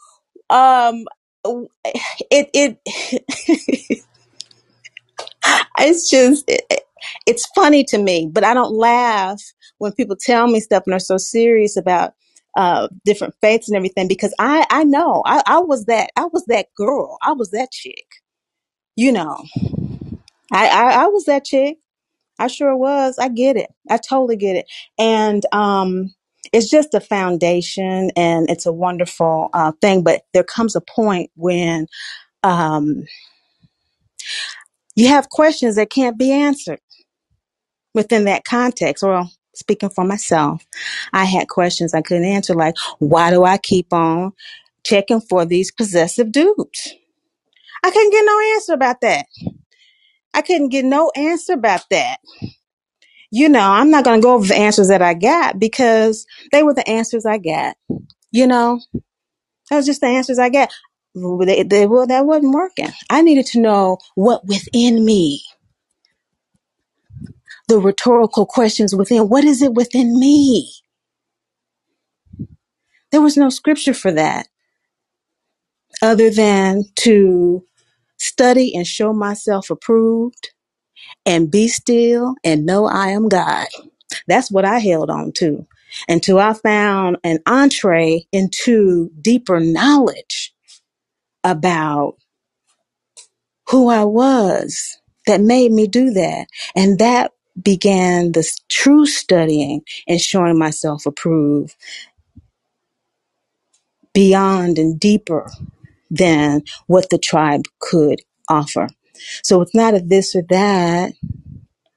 um, 0.50 1.06
it, 2.32 2.50
it, 2.54 2.80
it's 5.80 6.10
just 6.10 6.46
it, 6.48 6.84
it's 7.28 7.48
funny 7.56 7.84
to 7.84 7.98
me 7.98 8.30
but 8.32 8.44
i 8.44 8.54
don't 8.54 8.74
laugh 8.74 9.42
when 9.80 9.92
people 9.94 10.16
tell 10.20 10.48
me 10.48 10.60
stuff 10.60 10.84
and 10.86 10.94
are 10.96 11.00
so 11.00 11.18
serious 11.18 11.78
about 11.78 12.14
uh, 12.58 12.88
different 13.06 13.36
faiths 13.42 13.70
and 13.70 13.78
everything 13.78 14.08
because 14.08 14.34
i 14.40 14.66
i 14.72 14.84
know 14.84 15.24
I, 15.26 15.44
I 15.48 15.60
was 15.60 15.86
that 15.86 16.10
i 16.18 16.26
was 16.26 16.46
that 16.48 16.68
girl 16.78 17.18
i 17.24 17.34
was 17.34 17.52
that 17.52 17.72
chick 17.72 18.06
you 18.98 19.14
know. 19.14 19.46
I, 20.54 20.68
I 20.70 21.04
i 21.06 21.08
was 21.08 21.26
that 21.26 21.46
chick. 21.46 21.80
I 22.40 22.48
sure 22.48 22.76
was. 22.78 23.20
I 23.20 23.30
get 23.30 23.58
it. 23.58 23.70
I 23.90 23.98
totally 23.98 24.38
get 24.38 24.56
it. 24.58 24.66
And 25.00 25.44
um 25.54 26.14
it's 26.54 26.70
just 26.70 26.94
a 26.96 27.02
foundation 27.02 28.12
and 28.18 28.50
it's 28.50 28.66
a 28.68 28.74
wonderful 28.74 29.50
uh, 29.54 29.72
thing 29.82 30.04
but 30.04 30.24
there 30.34 30.44
comes 30.44 30.76
a 30.76 30.82
point 30.82 31.32
when 31.36 31.88
um 32.44 33.06
you 34.96 35.10
have 35.10 35.30
questions 35.30 35.78
that 35.78 35.92
can't 35.92 36.20
be 36.20 36.32
answered 36.32 36.80
within 37.96 38.26
that 38.26 38.46
context. 38.46 39.04
Or 39.04 39.26
speaking 39.56 39.92
for 39.92 40.06
myself, 40.06 40.66
I 41.14 41.26
had 41.26 41.50
questions 41.50 41.96
I 41.96 42.04
couldn't 42.04 42.26
answer, 42.26 42.56
like, 42.56 42.76
why 43.00 43.32
do 43.32 43.46
I 43.46 43.60
keep 43.60 43.94
on 43.94 44.34
checking 44.86 45.22
for 45.22 45.46
these 45.46 45.72
possessive 45.72 46.34
dudes? 46.34 46.96
I 47.84 47.92
couldn't 47.92 48.12
get 48.12 48.26
no 48.26 48.40
answer 48.56 48.74
about 48.74 49.02
that. 49.02 49.26
I 50.34 50.42
couldn't 50.44 50.70
get 50.70 50.86
no 50.86 51.12
answer 51.16 51.54
about 51.54 51.84
that. 51.92 52.20
You 53.32 53.50
know, 53.50 53.62
I'm 53.62 53.92
not 53.92 54.06
going 54.06 54.22
to 54.22 54.24
go 54.26 54.36
over 54.36 54.48
the 54.48 54.58
answers 54.58 54.88
that 54.90 55.02
I 55.02 55.14
got 55.14 55.60
because 55.60 56.26
they 56.52 56.64
were 56.64 56.74
the 56.74 56.88
answers 56.90 57.26
I 57.26 57.38
got. 57.40 57.76
You 58.32 58.48
know, 58.48 58.82
that 59.70 59.78
was 59.78 59.88
just 59.88 60.02
the 60.02 60.08
answers 60.08 60.40
I 60.40 60.50
got. 60.50 60.72
They, 61.16 61.64
they, 61.64 61.88
well, 61.88 62.08
that 62.08 62.26
wasn't 62.26 62.54
working. 62.56 62.90
I 63.10 63.22
needed 63.24 63.48
to 63.48 63.62
know 63.62 64.00
what 64.16 64.46
within 64.48 65.06
me 65.06 65.44
the 67.70 67.80
rhetorical 67.80 68.46
questions 68.48 68.96
within. 68.96 69.30
What 69.30 69.46
is 69.46 69.62
it 69.62 69.74
within 69.74 70.20
me? 70.20 70.72
There 73.12 73.22
was 73.22 73.38
no 73.38 73.50
scripture 73.50 73.94
for 73.96 74.12
that 74.14 74.48
other 76.02 76.30
than 76.32 76.86
to 76.98 77.66
study 78.18 78.76
and 78.76 78.88
show 78.88 79.14
myself 79.14 79.70
approved 79.70 80.52
and 81.30 81.52
be 81.52 81.70
still 81.70 82.36
and 82.44 82.68
know 82.68 82.88
I 82.88 83.10
am 83.10 83.30
God. 83.30 83.68
That's 84.28 84.52
what 84.52 84.66
I 84.66 84.80
held 84.80 85.10
on 85.12 85.34
to 85.38 85.68
until 86.10 86.40
I 86.40 86.54
found 86.54 87.18
an 87.24 87.40
entree 87.48 88.28
into 88.34 89.12
deeper 89.22 89.62
knowledge 89.62 90.54
about 91.44 92.16
who 93.70 93.90
I 93.90 94.06
was 94.06 95.00
that 95.28 95.42
made 95.42 95.72
me 95.74 95.88
do 95.88 96.12
that. 96.12 96.48
And 96.76 97.00
that 97.00 97.34
began 97.62 98.34
the 98.34 98.50
true 98.70 99.08
studying 99.08 99.84
and 100.08 100.22
showing 100.22 100.60
myself 100.60 101.06
approved 101.08 101.76
beyond 104.14 104.80
and 104.80 105.00
deeper 105.00 105.52
than 106.12 106.64
what 106.88 107.10
the 107.10 107.20
tribe 107.20 107.64
could 107.80 108.22
offer. 108.50 108.88
So 109.44 109.62
it's 109.62 109.76
not 109.76 109.96
a 109.96 110.00
this 110.00 110.36
or 110.36 110.44
that 110.50 111.14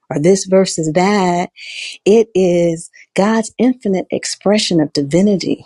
or 0.09 0.19
this 0.19 0.45
versus 0.45 0.91
that. 0.93 1.51
It 2.05 2.29
is 2.35 2.91
God's 3.15 3.53
infinite 3.57 4.07
expression 4.11 4.81
of 4.81 4.93
divinity 4.93 5.65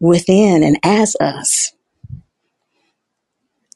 within 0.00 0.62
and 0.62 0.78
as 0.84 1.16
us. 1.20 1.72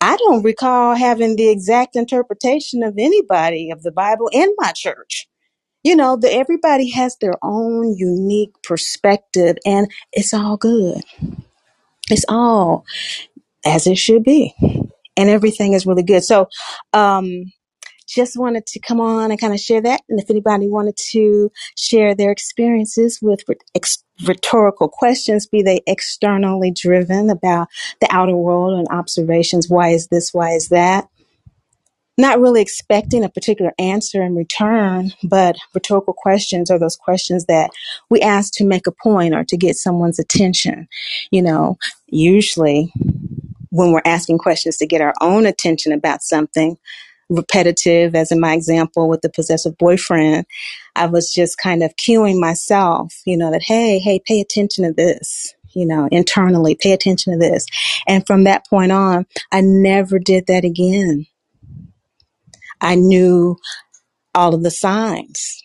I 0.00 0.16
don't 0.16 0.44
recall 0.44 0.94
having 0.94 1.36
the 1.36 1.50
exact 1.50 1.96
interpretation 1.96 2.82
of 2.82 2.94
anybody 2.98 3.70
of 3.70 3.82
the 3.82 3.92
Bible 3.92 4.30
in 4.32 4.54
my 4.58 4.72
church. 4.72 5.28
You 5.82 5.96
know, 5.96 6.16
the, 6.16 6.32
everybody 6.32 6.90
has 6.90 7.16
their 7.16 7.34
own 7.42 7.96
unique 7.96 8.52
perspective, 8.62 9.56
and 9.66 9.90
it's 10.12 10.34
all 10.34 10.56
good. 10.56 11.02
It's 12.10 12.24
all 12.28 12.84
as 13.64 13.86
it 13.86 13.98
should 13.98 14.24
be, 14.24 14.54
and 15.18 15.28
everything 15.28 15.74
is 15.74 15.84
really 15.84 16.02
good. 16.02 16.24
So, 16.24 16.48
um, 16.94 17.52
just 18.08 18.38
wanted 18.38 18.64
to 18.66 18.80
come 18.80 19.00
on 19.00 19.30
and 19.30 19.38
kind 19.38 19.52
of 19.52 19.60
share 19.60 19.82
that. 19.82 20.00
And 20.08 20.18
if 20.18 20.30
anybody 20.30 20.66
wanted 20.66 20.96
to 21.10 21.52
share 21.76 22.14
their 22.14 22.30
experiences 22.30 23.18
with 23.20 23.40
ex- 23.74 24.02
rhetorical 24.26 24.88
questions, 24.88 25.46
be 25.46 25.62
they 25.62 25.82
externally 25.86 26.70
driven 26.70 27.28
about 27.28 27.68
the 28.00 28.08
outer 28.10 28.34
world 28.34 28.78
and 28.78 28.88
observations, 28.88 29.68
why 29.68 29.90
is 29.90 30.08
this, 30.08 30.32
why 30.32 30.52
is 30.52 30.68
that? 30.68 31.06
Not 32.16 32.40
really 32.40 32.62
expecting 32.62 33.22
a 33.22 33.28
particular 33.28 33.72
answer 33.78 34.22
in 34.22 34.34
return, 34.34 35.12
but 35.22 35.56
rhetorical 35.74 36.14
questions 36.14 36.70
are 36.70 36.78
those 36.78 36.96
questions 36.96 37.44
that 37.44 37.70
we 38.10 38.20
ask 38.22 38.54
to 38.54 38.64
make 38.64 38.88
a 38.88 38.92
point 38.92 39.34
or 39.34 39.44
to 39.44 39.56
get 39.56 39.76
someone's 39.76 40.18
attention. 40.18 40.88
You 41.30 41.42
know, 41.42 41.76
usually 42.08 42.92
when 43.70 43.92
we're 43.92 44.02
asking 44.04 44.38
questions 44.38 44.76
to 44.78 44.86
get 44.86 45.00
our 45.00 45.14
own 45.20 45.46
attention 45.46 45.92
about 45.92 46.22
something, 46.22 46.76
repetitive, 47.28 48.14
as 48.14 48.32
in 48.32 48.40
my 48.40 48.54
example 48.54 49.08
with 49.08 49.20
the 49.20 49.30
possessive 49.30 49.76
boyfriend, 49.78 50.46
I 50.96 51.06
was 51.06 51.32
just 51.32 51.58
kind 51.58 51.82
of 51.82 51.94
cueing 51.96 52.40
myself, 52.40 53.14
you 53.26 53.36
know, 53.36 53.50
that, 53.50 53.62
hey, 53.62 53.98
hey, 53.98 54.20
pay 54.24 54.40
attention 54.40 54.84
to 54.84 54.92
this, 54.92 55.54
you 55.74 55.86
know, 55.86 56.08
internally, 56.10 56.76
pay 56.80 56.92
attention 56.92 57.32
to 57.32 57.38
this. 57.38 57.66
And 58.06 58.26
from 58.26 58.44
that 58.44 58.66
point 58.68 58.92
on, 58.92 59.26
I 59.52 59.60
never 59.60 60.18
did 60.18 60.46
that 60.46 60.64
again. 60.64 61.26
I 62.80 62.94
knew 62.94 63.56
all 64.34 64.54
of 64.54 64.62
the 64.62 64.70
signs. 64.70 65.64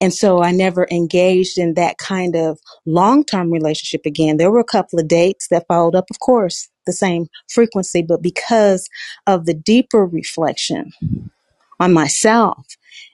And 0.00 0.12
so 0.12 0.42
I 0.42 0.50
never 0.50 0.88
engaged 0.90 1.58
in 1.58 1.74
that 1.74 1.96
kind 1.96 2.34
of 2.34 2.58
long 2.84 3.24
term 3.24 3.52
relationship 3.52 4.04
again. 4.04 4.36
There 4.36 4.50
were 4.50 4.58
a 4.58 4.64
couple 4.64 4.98
of 4.98 5.06
dates 5.06 5.46
that 5.48 5.66
followed 5.68 5.94
up, 5.94 6.06
of 6.10 6.18
course, 6.18 6.68
the 6.86 6.92
same 6.92 7.28
frequency, 7.48 8.02
but 8.02 8.22
because 8.22 8.88
of 9.26 9.46
the 9.46 9.54
deeper 9.54 10.04
reflection 10.06 10.92
on 11.80 11.92
myself 11.92 12.66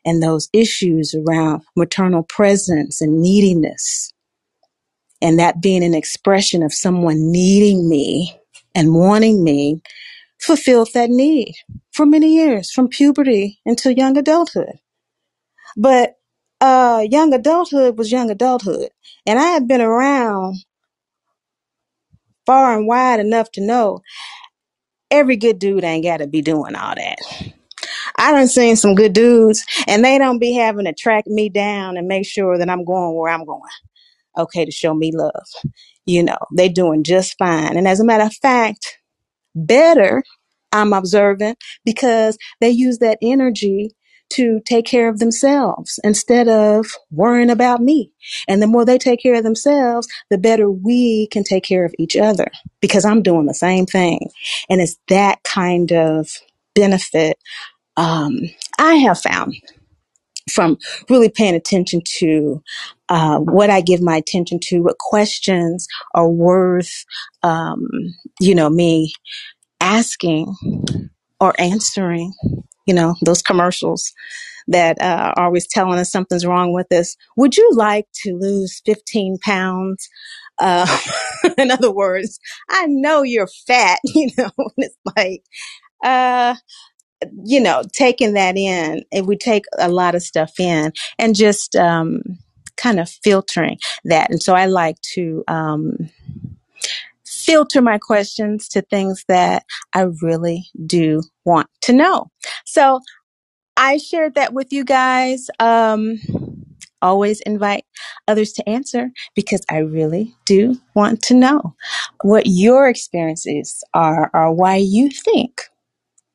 and 0.04 0.22
those 0.22 0.48
issues 0.52 1.14
around 1.14 1.62
maternal 1.76 2.22
presence 2.22 3.00
and 3.00 3.22
neediness, 3.22 4.12
and 5.22 5.38
that 5.38 5.60
being 5.60 5.84
an 5.84 5.94
expression 5.94 6.62
of 6.62 6.72
someone 6.72 7.32
needing 7.32 7.88
me 7.88 8.38
and 8.74 8.94
wanting 8.94 9.42
me, 9.44 9.82
fulfilled 10.40 10.90
that 10.94 11.10
need 11.10 11.54
for 11.92 12.06
many 12.06 12.34
years, 12.34 12.70
from 12.70 12.88
puberty 12.88 13.58
until 13.66 13.92
young 13.92 14.16
adulthood. 14.16 14.78
But 15.76 16.14
uh, 16.60 17.04
young 17.10 17.34
adulthood 17.34 17.98
was 17.98 18.12
young 18.12 18.30
adulthood. 18.30 18.90
And 19.26 19.38
I 19.38 19.48
had 19.48 19.68
been 19.68 19.80
around 19.80 20.56
far 22.48 22.78
and 22.78 22.88
wide 22.88 23.20
enough 23.20 23.50
to 23.52 23.60
know 23.60 24.00
every 25.10 25.36
good 25.36 25.58
dude 25.58 25.84
ain't 25.84 26.04
got 26.04 26.16
to 26.16 26.26
be 26.26 26.40
doing 26.40 26.74
all 26.74 26.94
that. 26.94 27.18
I 28.16 28.32
done 28.32 28.48
seen 28.48 28.76
some 28.76 28.94
good 28.94 29.12
dudes 29.12 29.64
and 29.86 30.02
they 30.02 30.18
don't 30.18 30.38
be 30.38 30.54
having 30.54 30.86
to 30.86 30.94
track 30.94 31.26
me 31.26 31.50
down 31.50 31.98
and 31.98 32.08
make 32.08 32.26
sure 32.26 32.56
that 32.58 32.70
I'm 32.70 32.84
going 32.84 33.14
where 33.14 33.30
I'm 33.30 33.44
going. 33.44 33.60
Okay, 34.36 34.64
to 34.64 34.70
show 34.70 34.94
me 34.94 35.12
love. 35.14 35.46
You 36.06 36.22
know, 36.22 36.38
they 36.56 36.70
doing 36.70 37.04
just 37.04 37.36
fine. 37.38 37.76
And 37.76 37.86
as 37.86 38.00
a 38.00 38.04
matter 38.04 38.24
of 38.24 38.34
fact, 38.34 38.98
better, 39.54 40.22
I'm 40.72 40.92
observing, 40.92 41.56
because 41.84 42.38
they 42.60 42.70
use 42.70 42.98
that 42.98 43.18
energy 43.20 43.90
to 44.30 44.60
take 44.66 44.86
care 44.86 45.08
of 45.08 45.18
themselves 45.18 45.98
instead 46.04 46.48
of 46.48 46.86
worrying 47.10 47.50
about 47.50 47.80
me. 47.80 48.12
And 48.46 48.60
the 48.62 48.66
more 48.66 48.84
they 48.84 48.98
take 48.98 49.22
care 49.22 49.34
of 49.34 49.44
themselves, 49.44 50.08
the 50.30 50.38
better 50.38 50.70
we 50.70 51.28
can 51.28 51.44
take 51.44 51.64
care 51.64 51.84
of 51.84 51.94
each 51.98 52.16
other 52.16 52.50
because 52.80 53.04
I'm 53.04 53.22
doing 53.22 53.46
the 53.46 53.54
same 53.54 53.86
thing. 53.86 54.30
And 54.68 54.80
it's 54.80 54.96
that 55.08 55.42
kind 55.44 55.92
of 55.92 56.28
benefit 56.74 57.38
um, 57.98 58.38
I 58.78 58.94
have 58.94 59.20
found 59.20 59.54
from 60.50 60.78
really 61.10 61.28
paying 61.28 61.54
attention 61.54 62.00
to 62.18 62.62
uh, 63.08 63.38
what 63.38 63.70
I 63.70 63.80
give 63.80 64.00
my 64.00 64.16
attention 64.16 64.60
to, 64.64 64.80
what 64.80 64.98
questions 64.98 65.86
are 66.14 66.28
worth, 66.28 67.04
um, 67.42 67.86
you 68.40 68.54
know, 68.54 68.70
me 68.70 69.12
asking 69.80 70.54
or 71.40 71.54
answering, 71.58 72.32
you 72.88 72.94
know, 72.94 73.14
those 73.22 73.42
commercials 73.42 74.12
that 74.66 75.00
uh, 75.00 75.34
are 75.36 75.44
always 75.44 75.68
telling 75.68 75.98
us 75.98 76.10
something's 76.10 76.46
wrong 76.46 76.72
with 76.72 76.90
us. 76.90 77.16
Would 77.36 77.56
you 77.56 77.70
like 77.74 78.06
to 78.24 78.34
lose 78.34 78.80
15 78.86 79.38
pounds? 79.42 80.08
Uh, 80.58 80.98
in 81.58 81.70
other 81.70 81.90
words, 81.92 82.40
I 82.70 82.86
know 82.86 83.22
you're 83.22 83.48
fat, 83.66 84.00
you 84.04 84.30
know, 84.38 84.50
it's 84.78 84.96
like, 85.16 85.42
uh, 86.02 86.56
you 87.44 87.60
know, 87.60 87.82
taking 87.92 88.34
that 88.34 88.56
in, 88.56 89.04
and 89.12 89.26
we 89.26 89.36
take 89.36 89.64
a 89.78 89.88
lot 89.90 90.14
of 90.14 90.22
stuff 90.22 90.52
in 90.58 90.92
and 91.18 91.34
just 91.36 91.76
um, 91.76 92.22
kind 92.76 93.00
of 93.00 93.10
filtering 93.10 93.76
that. 94.04 94.30
And 94.30 94.42
so 94.42 94.54
I 94.54 94.66
like 94.66 95.00
to 95.14 95.44
um, 95.48 96.10
filter 97.48 97.80
my 97.82 97.98
questions 97.98 98.68
to 98.68 98.82
things 98.82 99.24
that 99.28 99.64
I 99.94 100.02
really 100.22 100.68
do 100.86 101.22
want 101.46 101.68
to 101.82 101.94
know. 101.94 102.30
So 102.66 103.00
I 103.76 103.98
shared 103.98 104.34
that 104.36 104.52
with 104.52 104.72
you 104.72 104.84
guys. 104.84 105.48
Um, 105.58 106.20
always 107.02 107.40
invite 107.42 107.84
others 108.28 108.52
to 108.52 108.68
answer 108.68 109.10
because 109.34 109.64
I 109.70 109.78
really 109.78 110.34
do 110.46 110.78
want 110.94 111.22
to 111.22 111.34
know 111.34 111.74
what 112.22 112.44
your 112.46 112.88
experiences 112.88 113.82
are 113.94 114.30
or 114.34 114.52
why 114.52 114.76
you 114.76 115.10
think 115.10 115.62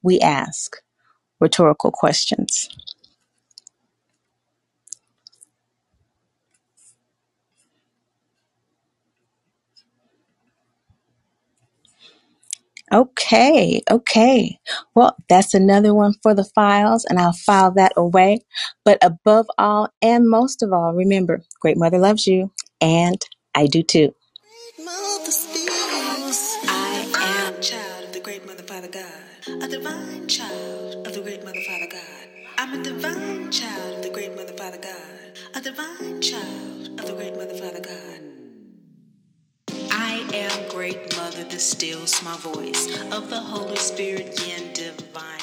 we 0.04 0.20
ask 0.22 0.78
rhetorical 1.40 1.92
questions. 1.92 2.70
Okay, 12.94 13.82
okay. 13.92 14.60
Well, 14.96 15.16
that's 15.30 15.56
another 15.56 15.96
one 15.96 16.16
for 16.24 16.36
the 16.36 16.46
files, 16.46 17.06
and 17.06 17.20
I'll 17.20 17.34
file 17.34 17.72
that 17.74 17.94
away. 17.98 18.40
But 18.86 19.00
above 19.04 19.48
all 19.58 19.90
and 20.02 20.30
most 20.30 20.64
of 20.64 20.74
all, 20.74 20.94
remember 20.94 21.42
Great 21.62 21.78
Mother 21.78 22.00
loves 22.00 22.28
you, 22.28 22.52
and 22.82 23.22
I 23.56 23.68
do 23.68 23.84
too. 23.84 24.16
I 26.68 27.46
am 27.56 27.62
child 27.62 28.06
of 28.06 28.14
the 28.14 28.22
Great 28.22 28.46
Mother 28.46 28.64
Father 28.64 28.90
God, 28.90 29.64
a 29.64 29.68
divine 29.68 30.28
child 30.28 31.08
of 31.08 31.14
the 31.14 31.22
Great 31.22 31.44
Mother 31.46 31.62
Father 31.68 31.88
God. 31.92 32.28
I'm 32.58 32.80
a 32.80 32.84
divine 32.84 33.52
child 33.52 33.98
of 33.98 34.04
the 34.04 34.10
Great 34.12 34.36
Mother 34.36 34.54
Father 34.54 34.80
God, 34.80 35.40
a 35.56 35.62
divine 35.62 36.22
child 36.22 36.53
am 40.34 40.68
Great 40.70 41.16
Mother 41.16 41.44
that 41.44 41.62
stills 41.62 42.24
my 42.24 42.36
voice 42.38 42.88
of 43.12 43.30
the 43.30 43.40
Holy 43.40 43.76
Spirit 43.76 44.42
yin 44.48 44.74
divine. 44.74 45.43